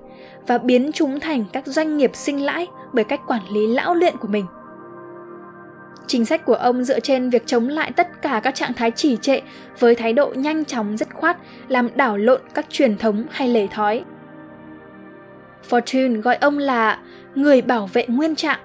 và 0.48 0.58
biến 0.58 0.92
chúng 0.94 1.20
thành 1.20 1.46
các 1.54 1.68
doanh 1.68 1.98
nghiệp 1.98 2.12
sinh 2.14 2.46
lãi 2.46 2.68
bởi 2.94 3.04
cách 3.04 3.22
quản 3.28 3.42
lý 3.52 3.68
lão 3.68 3.96
luyện 3.96 4.18
của 4.18 4.28
mình. 4.28 4.46
Chính 6.08 6.26
sách 6.26 6.46
của 6.46 6.54
ông 6.54 6.84
dựa 6.84 7.00
trên 7.00 7.30
việc 7.30 7.44
chống 7.46 7.68
lại 7.68 7.92
tất 7.92 8.22
cả 8.22 8.42
các 8.44 8.56
trạng 8.56 8.74
thái 8.74 8.92
trì 8.92 9.18
trệ 9.18 9.42
với 9.80 9.96
thái 9.96 10.14
độ 10.14 10.34
nhanh 10.36 10.66
chóng 10.66 10.98
dứt 10.98 11.14
khoát, 11.14 11.38
làm 11.68 11.90
đảo 11.96 12.18
lộn 12.18 12.42
các 12.54 12.66
truyền 12.70 12.98
thống 12.98 13.24
hay 13.30 13.48
lề 13.48 13.68
thói. 13.68 14.04
Fortune 15.70 16.22
gọi 16.22 16.36
ông 16.36 16.58
là 16.58 17.00
người 17.36 17.62
bảo 17.62 17.90
vệ 17.94 18.06
nguyên 18.08 18.36
trạng. 18.36 18.60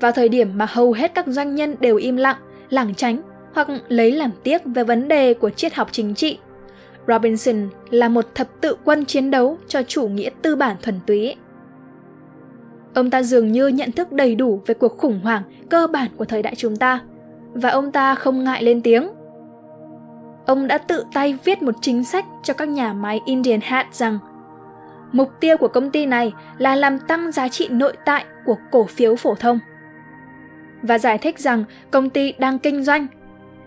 Vào 0.00 0.12
thời 0.12 0.28
điểm 0.28 0.58
mà 0.58 0.66
hầu 0.68 0.92
hết 0.92 1.14
các 1.14 1.26
doanh 1.26 1.54
nhân 1.54 1.76
đều 1.80 1.96
im 1.96 2.16
lặng, 2.16 2.36
lảng 2.70 2.94
tránh 2.94 3.22
hoặc 3.54 3.68
lấy 3.88 4.12
làm 4.12 4.30
tiếc 4.42 4.62
về 4.64 4.84
vấn 4.84 5.08
đề 5.08 5.34
của 5.34 5.50
triết 5.50 5.74
học 5.74 5.88
chính 5.92 6.14
trị, 6.14 6.38
Robinson 7.08 7.68
là 7.90 8.08
một 8.08 8.24
thập 8.34 8.48
tự 8.60 8.76
quân 8.84 9.04
chiến 9.04 9.30
đấu 9.30 9.58
cho 9.68 9.82
chủ 9.82 10.08
nghĩa 10.08 10.30
tư 10.42 10.56
bản 10.56 10.76
thuần 10.82 11.00
túy. 11.06 11.36
Ông 12.94 13.10
ta 13.10 13.22
dường 13.22 13.52
như 13.52 13.68
nhận 13.68 13.92
thức 13.92 14.12
đầy 14.12 14.34
đủ 14.34 14.62
về 14.66 14.74
cuộc 14.74 14.98
khủng 14.98 15.20
hoảng 15.22 15.42
cơ 15.70 15.86
bản 15.86 16.08
của 16.16 16.24
thời 16.24 16.42
đại 16.42 16.54
chúng 16.54 16.76
ta, 16.76 17.00
và 17.54 17.68
ông 17.68 17.92
ta 17.92 18.14
không 18.14 18.44
ngại 18.44 18.62
lên 18.62 18.82
tiếng. 18.82 19.08
Ông 20.46 20.66
đã 20.66 20.78
tự 20.78 21.04
tay 21.14 21.38
viết 21.44 21.62
một 21.62 21.74
chính 21.80 22.04
sách 22.04 22.24
cho 22.42 22.54
các 22.54 22.68
nhà 22.68 22.92
máy 22.92 23.20
Indian 23.26 23.60
Hat 23.62 23.94
rằng 23.94 24.18
mục 25.12 25.30
tiêu 25.40 25.56
của 25.56 25.68
công 25.68 25.90
ty 25.90 26.06
này 26.06 26.32
là 26.58 26.76
làm 26.76 26.98
tăng 26.98 27.32
giá 27.32 27.48
trị 27.48 27.68
nội 27.68 27.96
tại 28.04 28.24
của 28.44 28.56
cổ 28.70 28.84
phiếu 28.84 29.16
phổ 29.16 29.34
thông. 29.34 29.58
Và 30.86 30.98
giải 30.98 31.18
thích 31.18 31.38
rằng 31.38 31.64
công 31.90 32.10
ty 32.10 32.32
đang 32.38 32.58
kinh 32.58 32.84
doanh, 32.84 33.06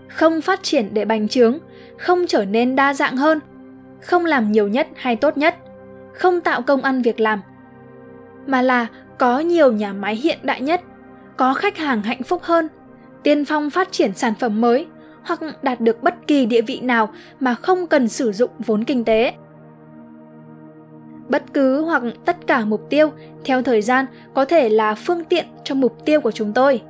không 0.08 0.40
phát 0.40 0.62
triển 0.62 0.88
để 0.92 1.04
bành 1.04 1.28
trướng, 1.28 1.58
không 1.98 2.26
trở 2.26 2.44
nên 2.44 2.76
đa 2.76 2.94
dạng 2.94 3.16
hơn, 3.16 3.38
không 4.00 4.24
làm 4.24 4.52
nhiều 4.52 4.68
nhất 4.68 4.88
hay 4.96 5.16
tốt 5.16 5.38
nhất, 5.38 5.54
không 6.14 6.40
tạo 6.40 6.62
công 6.62 6.82
ăn 6.82 7.02
việc 7.02 7.20
làm, 7.20 7.40
mà 8.46 8.62
là 8.62 8.86
có 9.18 9.40
nhiều 9.40 9.72
nhà 9.72 9.92
máy 9.92 10.16
hiện 10.16 10.38
đại 10.42 10.60
nhất, 10.60 10.80
có 11.36 11.54
khách 11.54 11.78
hàng 11.78 12.02
hạnh 12.02 12.22
phúc 12.22 12.42
hơn, 12.42 12.68
tiên 13.22 13.44
phong 13.44 13.70
phát 13.70 13.92
triển 13.92 14.14
sản 14.14 14.34
phẩm 14.40 14.60
mới 14.60 14.86
hoặc 15.22 15.40
đạt 15.62 15.80
được 15.80 16.02
bất 16.02 16.14
kỳ 16.26 16.46
địa 16.46 16.62
vị 16.62 16.80
nào 16.80 17.10
mà 17.40 17.54
không 17.54 17.86
cần 17.86 18.08
sử 18.08 18.32
dụng 18.32 18.50
vốn 18.58 18.84
kinh 18.84 19.04
tế. 19.04 19.34
Bất 21.28 21.42
cứ 21.52 21.82
hoặc 21.82 22.02
tất 22.24 22.36
cả 22.46 22.64
mục 22.64 22.90
tiêu 22.90 23.12
theo 23.44 23.62
thời 23.62 23.82
gian 23.82 24.06
có 24.34 24.44
thể 24.44 24.68
là 24.68 24.94
phương 24.94 25.24
tiện 25.24 25.46
cho 25.64 25.74
mục 25.74 26.04
tiêu 26.04 26.20
của 26.20 26.30
chúng 26.30 26.52
tôi. 26.52 26.82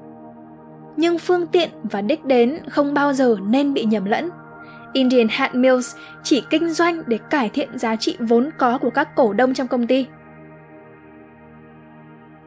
Nhưng 1.00 1.18
phương 1.18 1.46
tiện 1.46 1.70
và 1.82 2.00
đích 2.00 2.24
đến 2.24 2.58
không 2.68 2.94
bao 2.94 3.12
giờ 3.12 3.36
nên 3.48 3.74
bị 3.74 3.84
nhầm 3.84 4.04
lẫn. 4.04 4.30
Indian 4.92 5.26
Hat 5.30 5.54
Mills 5.54 5.96
chỉ 6.22 6.42
kinh 6.50 6.70
doanh 6.70 7.02
để 7.06 7.18
cải 7.30 7.48
thiện 7.48 7.78
giá 7.78 7.96
trị 7.96 8.16
vốn 8.18 8.50
có 8.58 8.78
của 8.78 8.90
các 8.90 9.16
cổ 9.16 9.32
đông 9.32 9.54
trong 9.54 9.68
công 9.68 9.86
ty. 9.86 10.06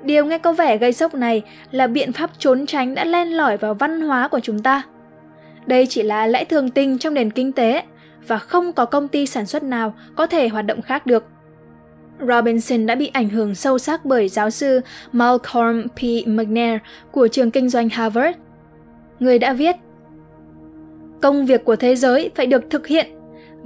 Điều 0.04 0.26
nghe 0.26 0.38
có 0.38 0.54
vẻ 0.54 0.78
gây 0.78 0.94
sốc 0.94 1.14
này 1.14 1.42
là 1.72 1.88
biện 1.88 2.14
pháp 2.14 2.30
trốn 2.38 2.66
tránh 2.66 2.96
đã 2.96 3.06
len 3.06 3.28
lỏi 3.28 3.58
vào 3.58 3.74
văn 3.74 4.02
hóa 4.02 4.28
của 4.28 4.40
chúng 4.40 4.64
ta. 4.64 4.82
Đây 5.66 5.86
chỉ 5.90 6.04
là 6.04 6.28
lẽ 6.28 6.46
thường 6.46 6.70
tình 6.70 6.98
trong 6.98 7.14
nền 7.14 7.32
kinh 7.32 7.52
tế 7.52 7.84
và 8.28 8.38
không 8.38 8.74
có 8.74 8.86
công 8.86 9.08
ty 9.08 9.26
sản 9.26 9.46
xuất 9.46 9.64
nào 9.64 9.94
có 10.16 10.28
thể 10.28 10.48
hoạt 10.48 10.66
động 10.66 10.82
khác 10.82 11.06
được. 11.06 11.26
Robinson 12.28 12.86
đã 12.86 12.96
bị 12.96 13.08
ảnh 13.14 13.30
hưởng 13.30 13.56
sâu 13.56 13.78
sắc 13.78 14.06
bởi 14.06 14.30
giáo 14.30 14.50
sư 14.50 14.82
Malcolm 15.12 15.88
P. 15.88 16.02
McNair 16.28 16.80
của 17.12 17.28
trường 17.28 17.52
kinh 17.52 17.70
doanh 17.70 17.90
Harvard. 17.90 18.38
Người 19.20 19.40
đã 19.40 19.54
viết, 19.54 19.76
Công 21.24 21.46
việc 21.46 21.66
của 21.66 21.76
thế 21.76 21.96
giới 21.96 22.32
phải 22.36 22.46
được 22.46 22.70
thực 22.70 22.88
hiện 22.88 23.08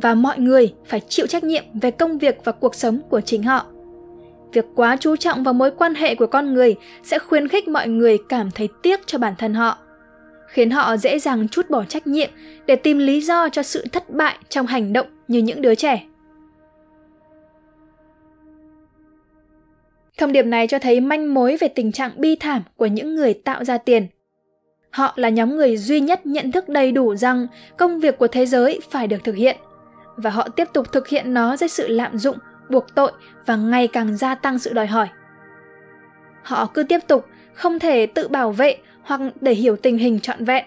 và 0.02 0.16
mọi 0.16 0.40
người 0.40 0.74
phải 0.86 1.02
chịu 1.08 1.28
trách 1.28 1.44
nhiệm 1.44 1.64
về 1.82 1.92
công 1.92 2.18
việc 2.18 2.38
và 2.44 2.52
cuộc 2.52 2.76
sống 2.76 3.00
của 3.10 3.22
chính 3.22 3.44
họ. 3.44 3.66
Việc 4.54 4.66
quá 4.76 4.98
chú 5.00 5.16
trọng 5.16 5.44
vào 5.44 5.54
mối 5.54 5.72
quan 5.72 5.96
hệ 5.96 6.16
của 6.16 6.28
con 6.28 6.54
người 6.54 6.76
sẽ 7.04 7.20
khuyến 7.20 7.48
khích 7.48 7.68
mọi 7.68 7.88
người 7.88 8.18
cảm 8.30 8.52
thấy 8.52 8.70
tiếc 8.84 9.08
cho 9.08 9.18
bản 9.18 9.34
thân 9.38 9.54
họ, 9.54 9.78
khiến 10.48 10.72
họ 10.72 10.98
dễ 10.98 11.20
dàng 11.20 11.48
chút 11.48 11.70
bỏ 11.70 11.84
trách 11.84 12.08
nhiệm 12.08 12.30
để 12.66 12.76
tìm 12.76 12.98
lý 12.98 13.22
do 13.22 13.50
cho 13.50 13.64
sự 13.64 13.86
thất 13.92 14.10
bại 14.10 14.38
trong 14.50 14.66
hành 14.68 14.94
động 14.94 15.08
như 15.28 15.40
những 15.40 15.62
đứa 15.62 15.76
trẻ. 15.76 16.04
Thông 20.18 20.32
điệp 20.32 20.44
này 20.46 20.68
cho 20.68 20.80
thấy 20.80 21.00
manh 21.00 21.34
mối 21.34 21.58
về 21.60 21.68
tình 21.68 21.92
trạng 21.92 22.12
bi 22.16 22.36
thảm 22.40 22.62
của 22.76 22.86
những 22.86 23.16
người 23.16 23.34
tạo 23.34 23.64
ra 23.64 23.78
tiền 23.78 24.08
họ 24.98 25.14
là 25.16 25.30
nhóm 25.30 25.56
người 25.56 25.78
duy 25.78 26.00
nhất 26.00 26.26
nhận 26.26 26.52
thức 26.52 26.70
đầy 26.70 26.92
đủ 26.92 27.16
rằng 27.16 27.48
công 27.78 28.00
việc 28.00 28.18
của 28.18 28.28
thế 28.28 28.46
giới 28.46 28.80
phải 28.90 29.08
được 29.08 29.24
thực 29.24 29.36
hiện 29.36 29.58
và 30.16 30.30
họ 30.30 30.50
tiếp 30.50 30.68
tục 30.74 30.92
thực 30.92 31.08
hiện 31.08 31.34
nó 31.34 31.58
dưới 31.58 31.70
sự 31.70 31.88
lạm 31.88 32.18
dụng 32.18 32.38
buộc 32.70 32.96
tội 32.96 33.12
và 33.46 33.56
ngày 33.56 33.88
càng 33.88 34.18
gia 34.18 34.36
tăng 34.36 34.60
sự 34.60 34.74
đòi 34.74 34.88
hỏi. 34.88 35.08
Họ 36.44 36.66
cứ 36.66 36.84
tiếp 36.84 37.00
tục, 37.08 37.26
không 37.54 37.80
thể 37.80 38.06
tự 38.06 38.28
bảo 38.28 38.52
vệ 38.52 38.78
hoặc 39.02 39.22
để 39.42 39.54
hiểu 39.54 39.76
tình 39.76 39.98
hình 39.98 40.20
trọn 40.20 40.46
vẹn. 40.46 40.66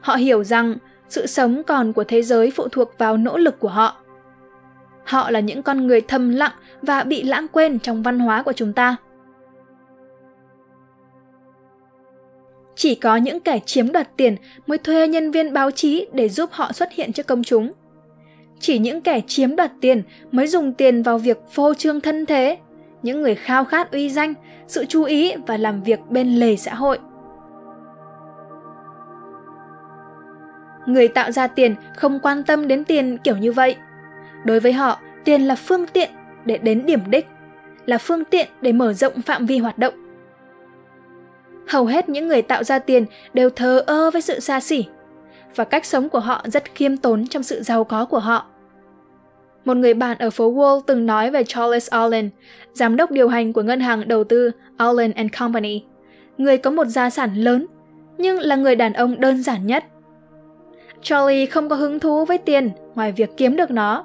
Họ 0.00 0.14
hiểu 0.14 0.44
rằng 0.44 0.76
sự 1.08 1.26
sống 1.26 1.62
còn 1.66 1.92
của 1.92 2.04
thế 2.04 2.22
giới 2.22 2.50
phụ 2.50 2.68
thuộc 2.68 2.98
vào 2.98 3.16
nỗ 3.16 3.38
lực 3.38 3.60
của 3.60 3.68
họ. 3.68 3.96
Họ 5.04 5.30
là 5.30 5.40
những 5.40 5.62
con 5.62 5.86
người 5.86 6.00
thầm 6.00 6.30
lặng 6.30 6.52
và 6.82 7.04
bị 7.04 7.22
lãng 7.22 7.48
quên 7.48 7.78
trong 7.78 8.02
văn 8.02 8.18
hóa 8.18 8.42
của 8.42 8.52
chúng 8.52 8.72
ta. 8.72 8.96
Chỉ 12.76 12.94
có 12.94 13.16
những 13.16 13.40
kẻ 13.40 13.58
chiếm 13.66 13.92
đoạt 13.92 14.08
tiền 14.16 14.36
mới 14.66 14.78
thuê 14.78 15.08
nhân 15.08 15.30
viên 15.30 15.52
báo 15.52 15.70
chí 15.70 16.06
để 16.12 16.28
giúp 16.28 16.50
họ 16.52 16.72
xuất 16.72 16.92
hiện 16.92 17.12
trước 17.12 17.26
công 17.26 17.44
chúng. 17.44 17.72
Chỉ 18.60 18.78
những 18.78 19.00
kẻ 19.00 19.20
chiếm 19.26 19.56
đoạt 19.56 19.70
tiền 19.80 20.02
mới 20.32 20.46
dùng 20.46 20.72
tiền 20.72 21.02
vào 21.02 21.18
việc 21.18 21.38
phô 21.52 21.74
trương 21.74 22.00
thân 22.00 22.26
thế, 22.26 22.58
những 23.02 23.22
người 23.22 23.34
khao 23.34 23.64
khát 23.64 23.92
uy 23.92 24.10
danh, 24.10 24.34
sự 24.66 24.84
chú 24.84 25.04
ý 25.04 25.32
và 25.46 25.56
làm 25.56 25.82
việc 25.82 26.00
bên 26.10 26.36
lề 26.40 26.56
xã 26.56 26.74
hội. 26.74 26.98
Người 30.86 31.08
tạo 31.08 31.32
ra 31.32 31.46
tiền 31.46 31.74
không 31.96 32.18
quan 32.22 32.42
tâm 32.42 32.68
đến 32.68 32.84
tiền 32.84 33.18
kiểu 33.24 33.36
như 33.36 33.52
vậy. 33.52 33.76
Đối 34.44 34.60
với 34.60 34.72
họ, 34.72 35.00
tiền 35.24 35.42
là 35.42 35.54
phương 35.54 35.86
tiện 35.86 36.10
để 36.44 36.58
đến 36.58 36.86
điểm 36.86 37.00
đích, 37.10 37.26
là 37.86 37.98
phương 37.98 38.24
tiện 38.24 38.48
để 38.60 38.72
mở 38.72 38.92
rộng 38.92 39.22
phạm 39.22 39.46
vi 39.46 39.58
hoạt 39.58 39.78
động 39.78 39.94
hầu 41.68 41.86
hết 41.86 42.08
những 42.08 42.28
người 42.28 42.42
tạo 42.42 42.64
ra 42.64 42.78
tiền 42.78 43.06
đều 43.34 43.50
thờ 43.50 43.84
ơ 43.86 44.10
với 44.10 44.22
sự 44.22 44.40
xa 44.40 44.60
xỉ 44.60 44.84
và 45.56 45.64
cách 45.64 45.86
sống 45.86 46.08
của 46.08 46.20
họ 46.20 46.44
rất 46.44 46.74
khiêm 46.74 46.96
tốn 46.96 47.26
trong 47.26 47.42
sự 47.42 47.62
giàu 47.62 47.84
có 47.84 48.04
của 48.04 48.18
họ 48.18 48.46
một 49.64 49.76
người 49.76 49.94
bạn 49.94 50.18
ở 50.18 50.30
phố 50.30 50.52
Wall 50.52 50.80
từng 50.86 51.06
nói 51.06 51.30
về 51.30 51.44
Charles 51.44 51.90
Allen, 51.90 52.30
giám 52.72 52.96
đốc 52.96 53.10
điều 53.10 53.28
hành 53.28 53.52
của 53.52 53.62
ngân 53.62 53.80
hàng 53.80 54.08
đầu 54.08 54.24
tư 54.24 54.50
Allen 54.76 55.12
and 55.12 55.30
Company, 55.38 55.84
người 56.38 56.58
có 56.58 56.70
một 56.70 56.86
gia 56.86 57.10
sản 57.10 57.34
lớn, 57.34 57.66
nhưng 58.18 58.38
là 58.38 58.56
người 58.56 58.76
đàn 58.76 58.92
ông 58.92 59.20
đơn 59.20 59.42
giản 59.42 59.66
nhất. 59.66 59.84
Charlie 61.02 61.46
không 61.46 61.68
có 61.68 61.76
hứng 61.76 62.00
thú 62.00 62.24
với 62.24 62.38
tiền 62.38 62.70
ngoài 62.94 63.12
việc 63.12 63.30
kiếm 63.36 63.56
được 63.56 63.70
nó. 63.70 64.04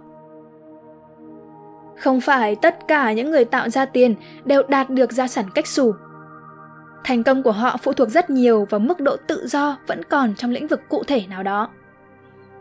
Không 1.98 2.22
phải 2.22 2.56
tất 2.56 2.88
cả 2.88 3.12
những 3.12 3.32
người 3.32 3.46
tạo 3.46 3.70
ra 3.70 3.86
tiền 3.86 4.16
đều 4.46 4.64
đạt 4.68 4.90
được 4.90 5.12
gia 5.12 5.28
sản 5.28 5.46
cách 5.56 5.68
xù. 5.68 5.94
Thành 7.08 7.24
công 7.24 7.44
của 7.44 7.52
họ 7.52 7.78
phụ 7.78 7.94
thuộc 7.94 8.10
rất 8.10 8.30
nhiều 8.30 8.68
vào 8.70 8.80
mức 8.80 9.00
độ 9.00 9.18
tự 9.28 9.48
do 9.48 9.78
vẫn 9.88 10.04
còn 10.04 10.36
trong 10.36 10.52
lĩnh 10.52 10.68
vực 10.68 10.82
cụ 10.90 11.04
thể 11.04 11.24
nào 11.30 11.44
đó. 11.44 11.70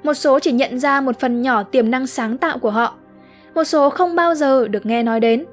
Một 0.03 0.15
số 0.15 0.41
chỉ 0.41 0.53
nhận 0.53 0.79
ra 0.79 1.01
một 1.01 1.21
phần 1.21 1.43
nhỏ 1.43 1.63
tiềm 1.63 1.91
năng 1.91 2.07
sáng 2.07 2.39
tạo 2.39 2.59
của 2.59 2.71
họ 2.71 2.95
một 3.55 3.65
số 3.65 3.91
không 3.91 4.17
bao 4.17 4.35
giờ 4.35 4.69
được 4.69 4.87
nghe 4.87 5.03
nói 5.03 5.21
đến. 5.21 5.45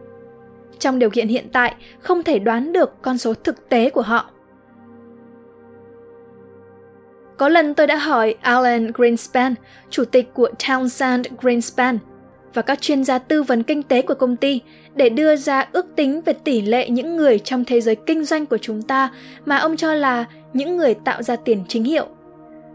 Trong 0.80 1.00
điều 1.00 1.10
kiện 1.10 1.28
hiện 1.28 1.48
tại 1.54 1.76
không 2.00 2.24
thể 2.24 2.40
đoán 2.40 2.74
được 2.74 3.02
con 3.02 3.18
số 3.18 3.34
thực 3.34 3.70
tế 3.70 3.90
của 3.90 4.02
họ. 4.02 4.30
Có 7.38 7.50
lần 7.50 7.74
tôi 7.74 7.88
đã 7.88 7.96
hỏi 7.96 8.36
Alan 8.42 8.92
Greenspan, 8.94 9.56
chủ 9.90 10.06
tịch 10.06 10.34
của 10.34 10.50
Townsend 10.60 11.24
Greenspan, 11.42 11.98
và 12.54 12.62
các 12.62 12.82
chuyên 12.82 13.04
gia 13.04 13.20
tư 13.20 13.44
vấn 13.44 13.64
kinh 13.64 13.84
tế 13.84 14.02
của 14.02 14.14
công 14.14 14.36
ty 14.36 14.62
để 14.96 15.10
đưa 15.10 15.36
ra 15.36 15.68
ước 15.72 15.86
tính 15.96 16.22
về 16.22 16.34
tỷ 16.34 16.62
lệ 16.62 16.90
những 16.90 17.18
người 17.18 17.40
trong 17.40 17.66
thế 17.66 17.82
giới 17.82 17.96
kinh 17.96 18.26
doanh 18.26 18.46
của 18.46 18.58
chúng 18.58 18.82
ta 18.82 19.10
mà 19.46 19.58
ông 19.58 19.78
cho 19.78 19.94
là 19.94 20.26
những 20.54 20.78
người 20.78 20.94
tạo 20.94 21.24
ra 21.24 21.36
tiền 21.36 21.64
chính 21.68 21.84
hiệu 21.84 22.08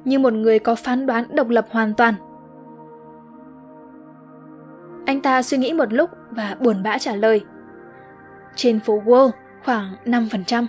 như 0.05 0.19
một 0.19 0.33
người 0.33 0.59
có 0.59 0.75
phán 0.75 1.07
đoán 1.07 1.25
độc 1.33 1.49
lập 1.49 1.67
hoàn 1.71 1.95
toàn. 1.95 2.15
Anh 5.07 5.21
ta 5.21 5.43
suy 5.43 5.59
nghĩ 5.59 5.73
một 5.73 5.93
lúc 5.93 6.11
và 6.31 6.57
buồn 6.61 6.83
bã 6.83 6.99
trả 6.99 7.15
lời. 7.15 7.41
Trên 8.57 8.81
phố 8.81 9.03
Wall 9.05 9.31
khoảng 9.65 9.95
5%, 10.05 10.67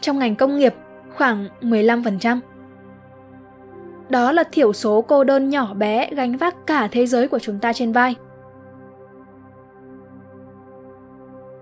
trong 0.00 0.18
ngành 0.18 0.36
công 0.36 0.56
nghiệp 0.56 0.74
khoảng 1.14 1.48
15%. 1.60 2.40
đó 4.08 4.32
là 4.32 4.44
thiểu 4.52 4.72
số 4.72 5.02
cô 5.02 5.24
đơn 5.24 5.48
nhỏ 5.48 5.74
bé 5.74 6.10
gánh 6.12 6.36
vác 6.36 6.66
cả 6.66 6.88
thế 6.92 7.06
giới 7.06 7.28
của 7.28 7.38
chúng 7.38 7.58
ta 7.58 7.72
trên 7.72 7.92
vai. 7.92 8.14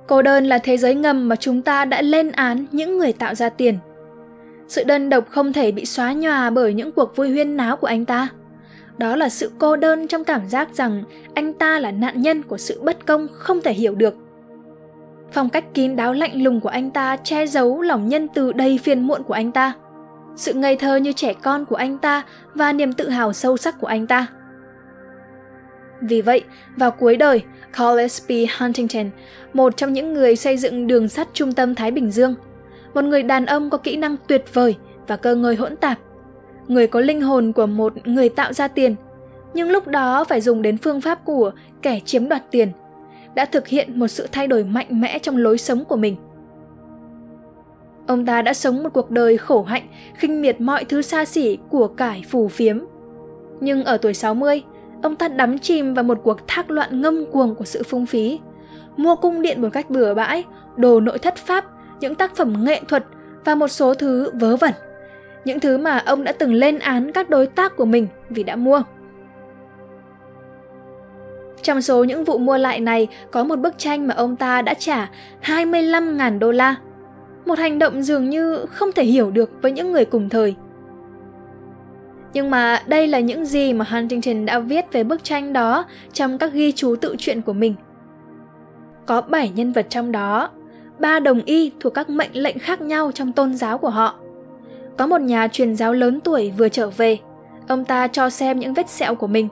Cô 0.06 0.22
đơn 0.22 0.44
là 0.44 0.58
thế 0.58 0.76
giới 0.76 0.94
ngầm 0.94 1.28
mà 1.28 1.36
chúng 1.36 1.62
ta 1.62 1.84
đã 1.84 2.02
lên 2.02 2.32
án 2.32 2.66
những 2.72 2.98
người 2.98 3.12
tạo 3.12 3.34
ra 3.34 3.48
tiền. 3.48 3.78
Sự 4.68 4.84
đơn 4.84 5.08
độc 5.08 5.30
không 5.30 5.52
thể 5.52 5.72
bị 5.72 5.84
xóa 5.84 6.12
nhòa 6.12 6.50
bởi 6.50 6.74
những 6.74 6.92
cuộc 6.92 7.16
vui 7.16 7.30
huyên 7.30 7.56
náo 7.56 7.76
của 7.76 7.86
anh 7.86 8.04
ta. 8.04 8.28
Đó 8.98 9.16
là 9.16 9.28
sự 9.28 9.50
cô 9.58 9.76
đơn 9.76 10.08
trong 10.08 10.24
cảm 10.24 10.48
giác 10.48 10.68
rằng 10.74 11.02
anh 11.34 11.52
ta 11.52 11.78
là 11.78 11.90
nạn 11.90 12.22
nhân 12.22 12.42
của 12.42 12.58
sự 12.58 12.80
bất 12.82 13.06
công 13.06 13.26
không 13.32 13.60
thể 13.60 13.72
hiểu 13.72 13.94
được. 13.94 14.14
Phong 15.32 15.48
cách 15.48 15.74
kín 15.74 15.96
đáo 15.96 16.12
lạnh 16.12 16.42
lùng 16.42 16.60
của 16.60 16.68
anh 16.68 16.90
ta 16.90 17.16
che 17.16 17.46
giấu 17.46 17.82
lòng 17.82 18.08
nhân 18.08 18.28
từ 18.34 18.52
đầy 18.52 18.78
phiền 18.82 19.02
muộn 19.02 19.22
của 19.22 19.34
anh 19.34 19.52
ta. 19.52 19.72
Sự 20.36 20.52
ngây 20.52 20.76
thơ 20.76 20.96
như 20.96 21.12
trẻ 21.12 21.34
con 21.42 21.64
của 21.64 21.76
anh 21.76 21.98
ta 21.98 22.22
và 22.54 22.72
niềm 22.72 22.92
tự 22.92 23.08
hào 23.08 23.32
sâu 23.32 23.56
sắc 23.56 23.80
của 23.80 23.86
anh 23.86 24.06
ta. 24.06 24.26
Vì 26.00 26.22
vậy, 26.22 26.44
vào 26.76 26.90
cuối 26.90 27.16
đời, 27.16 27.42
Collis 27.78 28.22
P. 28.22 28.30
Huntington, 28.58 29.10
một 29.52 29.76
trong 29.76 29.92
những 29.92 30.14
người 30.14 30.36
xây 30.36 30.56
dựng 30.56 30.86
đường 30.86 31.08
sắt 31.08 31.28
trung 31.32 31.52
tâm 31.52 31.74
Thái 31.74 31.90
Bình 31.90 32.10
Dương, 32.10 32.34
một 32.94 33.04
người 33.04 33.22
đàn 33.22 33.46
ông 33.46 33.70
có 33.70 33.78
kỹ 33.78 33.96
năng 33.96 34.16
tuyệt 34.28 34.44
vời 34.54 34.76
và 35.06 35.16
cơ 35.16 35.34
ngơi 35.34 35.56
hỗn 35.56 35.76
tạp, 35.76 35.98
người 36.68 36.86
có 36.86 37.00
linh 37.00 37.22
hồn 37.22 37.52
của 37.52 37.66
một 37.66 38.06
người 38.06 38.28
tạo 38.28 38.52
ra 38.52 38.68
tiền, 38.68 38.94
nhưng 39.54 39.70
lúc 39.70 39.86
đó 39.86 40.24
phải 40.24 40.40
dùng 40.40 40.62
đến 40.62 40.78
phương 40.78 41.00
pháp 41.00 41.24
của 41.24 41.50
kẻ 41.82 42.00
chiếm 42.04 42.28
đoạt 42.28 42.42
tiền, 42.50 42.72
đã 43.34 43.44
thực 43.44 43.68
hiện 43.68 44.00
một 44.00 44.08
sự 44.08 44.28
thay 44.32 44.46
đổi 44.46 44.64
mạnh 44.64 45.00
mẽ 45.00 45.18
trong 45.18 45.36
lối 45.36 45.58
sống 45.58 45.84
của 45.84 45.96
mình. 45.96 46.16
Ông 48.06 48.26
ta 48.26 48.42
đã 48.42 48.54
sống 48.54 48.82
một 48.82 48.92
cuộc 48.92 49.10
đời 49.10 49.36
khổ 49.36 49.62
hạnh, 49.62 49.88
khinh 50.14 50.42
miệt 50.42 50.60
mọi 50.60 50.84
thứ 50.84 51.02
xa 51.02 51.24
xỉ 51.24 51.58
của 51.70 51.88
cải 51.88 52.24
phù 52.28 52.48
phiếm. 52.48 52.78
Nhưng 53.60 53.84
ở 53.84 53.96
tuổi 53.96 54.14
60, 54.14 54.62
ông 55.02 55.16
ta 55.16 55.28
đắm 55.28 55.58
chìm 55.58 55.94
vào 55.94 56.04
một 56.04 56.18
cuộc 56.22 56.38
thác 56.46 56.70
loạn 56.70 57.00
ngâm 57.00 57.26
cuồng 57.32 57.54
của 57.54 57.64
sự 57.64 57.82
phung 57.82 58.06
phí. 58.06 58.40
Mua 58.96 59.16
cung 59.16 59.42
điện 59.42 59.62
một 59.62 59.68
cách 59.72 59.90
bừa 59.90 60.14
bãi, 60.14 60.44
đồ 60.76 61.00
nội 61.00 61.18
thất 61.18 61.36
pháp, 61.36 61.64
những 62.00 62.14
tác 62.14 62.36
phẩm 62.36 62.64
nghệ 62.64 62.80
thuật 62.88 63.04
và 63.44 63.54
một 63.54 63.68
số 63.68 63.94
thứ 63.94 64.30
vớ 64.34 64.56
vẩn. 64.56 64.72
Những 65.44 65.60
thứ 65.60 65.78
mà 65.78 65.98
ông 65.98 66.24
đã 66.24 66.32
từng 66.32 66.54
lên 66.54 66.78
án 66.78 67.12
các 67.12 67.30
đối 67.30 67.46
tác 67.46 67.76
của 67.76 67.84
mình 67.84 68.06
vì 68.30 68.42
đã 68.42 68.56
mua. 68.56 68.82
Trong 71.62 71.82
số 71.82 72.04
những 72.04 72.24
vụ 72.24 72.38
mua 72.38 72.56
lại 72.56 72.80
này 72.80 73.08
có 73.30 73.44
một 73.44 73.56
bức 73.56 73.78
tranh 73.78 74.06
mà 74.06 74.14
ông 74.14 74.36
ta 74.36 74.62
đã 74.62 74.74
trả 74.74 75.10
25.000 75.42 76.38
đô 76.38 76.50
la. 76.50 76.74
Một 77.46 77.58
hành 77.58 77.78
động 77.78 78.02
dường 78.02 78.30
như 78.30 78.66
không 78.70 78.92
thể 78.92 79.04
hiểu 79.04 79.30
được 79.30 79.50
với 79.62 79.72
những 79.72 79.92
người 79.92 80.04
cùng 80.04 80.28
thời. 80.28 80.54
Nhưng 82.36 82.50
mà 82.50 82.82
đây 82.86 83.06
là 83.06 83.20
những 83.20 83.46
gì 83.46 83.72
mà 83.72 83.84
Huntington 83.88 84.46
đã 84.46 84.58
viết 84.58 84.92
về 84.92 85.04
bức 85.04 85.24
tranh 85.24 85.52
đó 85.52 85.84
trong 86.12 86.38
các 86.38 86.52
ghi 86.52 86.72
chú 86.72 86.96
tự 86.96 87.16
truyện 87.18 87.42
của 87.42 87.52
mình. 87.52 87.74
Có 89.06 89.20
7 89.20 89.48
nhân 89.48 89.72
vật 89.72 89.86
trong 89.88 90.12
đó, 90.12 90.50
ba 90.98 91.20
đồng 91.20 91.42
y 91.44 91.72
thuộc 91.80 91.94
các 91.94 92.10
mệnh 92.10 92.30
lệnh 92.32 92.58
khác 92.58 92.80
nhau 92.80 93.12
trong 93.12 93.32
tôn 93.32 93.54
giáo 93.54 93.78
của 93.78 93.90
họ. 93.90 94.14
Có 94.96 95.06
một 95.06 95.20
nhà 95.20 95.48
truyền 95.48 95.76
giáo 95.76 95.92
lớn 95.92 96.20
tuổi 96.20 96.52
vừa 96.58 96.68
trở 96.68 96.90
về, 96.90 97.18
ông 97.68 97.84
ta 97.84 98.06
cho 98.06 98.30
xem 98.30 98.58
những 98.58 98.74
vết 98.74 98.88
sẹo 98.88 99.14
của 99.14 99.26
mình, 99.26 99.48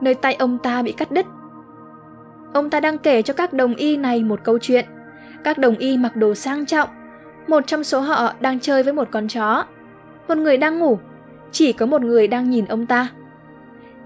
nơi 0.00 0.14
tay 0.14 0.34
ông 0.34 0.58
ta 0.58 0.82
bị 0.82 0.92
cắt 0.92 1.10
đứt. 1.10 1.26
Ông 2.54 2.70
ta 2.70 2.80
đang 2.80 2.98
kể 2.98 3.22
cho 3.22 3.34
các 3.34 3.52
đồng 3.52 3.74
y 3.74 3.96
này 3.96 4.22
một 4.22 4.40
câu 4.44 4.58
chuyện. 4.58 4.84
Các 5.44 5.58
đồng 5.58 5.76
y 5.76 5.96
mặc 5.96 6.16
đồ 6.16 6.34
sang 6.34 6.66
trọng, 6.66 6.88
một 7.46 7.66
trong 7.66 7.84
số 7.84 8.00
họ 8.00 8.32
đang 8.40 8.60
chơi 8.60 8.82
với 8.82 8.92
một 8.92 9.08
con 9.10 9.28
chó. 9.28 9.64
Một 10.28 10.38
người 10.38 10.56
đang 10.56 10.78
ngủ 10.78 10.98
chỉ 11.52 11.72
có 11.72 11.86
một 11.86 12.02
người 12.02 12.28
đang 12.28 12.50
nhìn 12.50 12.64
ông 12.64 12.86
ta. 12.86 13.08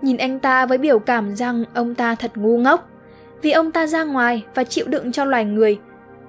Nhìn 0.02 0.16
anh 0.16 0.40
ta 0.40 0.66
với 0.66 0.78
biểu 0.78 0.98
cảm 0.98 1.36
rằng 1.36 1.64
ông 1.74 1.94
ta 1.94 2.14
thật 2.14 2.30
ngu 2.34 2.58
ngốc, 2.58 2.88
vì 3.42 3.50
ông 3.50 3.72
ta 3.72 3.86
ra 3.86 4.04
ngoài 4.04 4.44
và 4.54 4.64
chịu 4.64 4.86
đựng 4.88 5.12
cho 5.12 5.24
loài 5.24 5.44
người, 5.44 5.78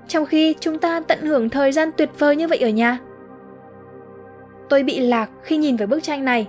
trong 0.08 0.26
khi 0.26 0.56
chúng 0.60 0.80
ta 0.80 1.00
tận 1.00 1.22
hưởng 1.22 1.50
thời 1.50 1.72
gian 1.72 1.92
tuyệt 1.98 2.10
vời 2.20 2.36
như 2.36 2.48
vậy 2.48 2.58
ở 2.58 2.70
nhà. 2.70 3.00
Tôi 4.70 4.84
bị 4.84 5.00
lạc 5.00 5.30
khi 5.44 5.58
nhìn 5.58 5.76
vào 5.76 5.88
bức 5.88 6.04
tranh 6.04 6.26
này. 6.26 6.48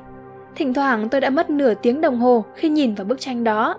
Thỉnh 0.54 0.74
thoảng 0.74 1.08
tôi 1.08 1.20
đã 1.20 1.30
mất 1.30 1.50
nửa 1.50 1.74
tiếng 1.74 2.00
đồng 2.00 2.18
hồ 2.18 2.44
khi 2.54 2.68
nhìn 2.68 2.94
vào 2.94 3.04
bức 3.04 3.20
tranh 3.20 3.44
đó. 3.44 3.78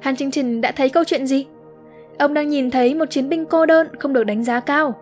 Hàn 0.00 0.16
Trinh 0.16 0.30
Trình 0.30 0.60
đã 0.60 0.72
thấy 0.72 0.88
câu 0.88 1.04
chuyện 1.04 1.26
gì? 1.26 1.46
Ông 2.18 2.34
đang 2.34 2.48
nhìn 2.48 2.70
thấy 2.70 2.94
một 2.94 3.10
chiến 3.10 3.28
binh 3.28 3.46
cô 3.46 3.66
đơn 3.66 3.88
không 3.98 4.12
được 4.12 4.24
đánh 4.24 4.44
giá 4.44 4.60
cao 4.60 4.94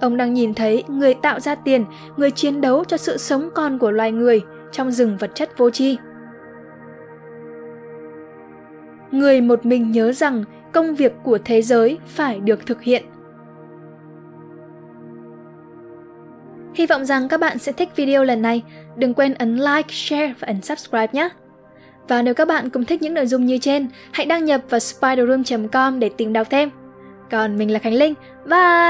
Ông 0.00 0.16
đang 0.16 0.34
nhìn 0.34 0.54
thấy 0.54 0.84
người 0.88 1.14
tạo 1.14 1.40
ra 1.40 1.54
tiền, 1.54 1.84
người 2.16 2.30
chiến 2.30 2.60
đấu 2.60 2.84
cho 2.84 2.96
sự 2.96 3.16
sống 3.16 3.50
còn 3.54 3.78
của 3.78 3.90
loài 3.90 4.12
người 4.12 4.40
trong 4.72 4.90
rừng 4.90 5.16
vật 5.16 5.30
chất 5.34 5.58
vô 5.58 5.70
tri. 5.70 5.96
Người 9.10 9.40
một 9.40 9.66
mình 9.66 9.90
nhớ 9.90 10.12
rằng 10.12 10.44
công 10.72 10.94
việc 10.94 11.12
của 11.24 11.38
thế 11.44 11.62
giới 11.62 11.98
phải 12.06 12.40
được 12.40 12.66
thực 12.66 12.82
hiện. 12.82 13.04
Hy 16.74 16.86
vọng 16.86 17.04
rằng 17.04 17.28
các 17.28 17.40
bạn 17.40 17.58
sẽ 17.58 17.72
thích 17.72 17.88
video 17.96 18.24
lần 18.24 18.42
này. 18.42 18.62
Đừng 18.96 19.14
quên 19.14 19.34
ấn 19.34 19.56
like, 19.56 19.88
share 19.88 20.34
và 20.38 20.46
ấn 20.46 20.62
subscribe 20.62 21.08
nhé. 21.12 21.28
Và 22.08 22.22
nếu 22.22 22.34
các 22.34 22.48
bạn 22.48 22.70
cũng 22.70 22.84
thích 22.84 23.02
những 23.02 23.14
nội 23.14 23.26
dung 23.26 23.46
như 23.46 23.58
trên, 23.58 23.88
hãy 24.12 24.26
đăng 24.26 24.44
nhập 24.44 24.60
vào 24.70 24.80
spiderroom.com 24.80 26.00
để 26.00 26.10
tìm 26.16 26.32
đọc 26.32 26.46
thêm. 26.50 26.70
Còn 27.30 27.56
mình 27.58 27.70
là 27.70 27.78
Khánh 27.78 27.94
Linh. 27.94 28.14
Bye! 28.46 28.88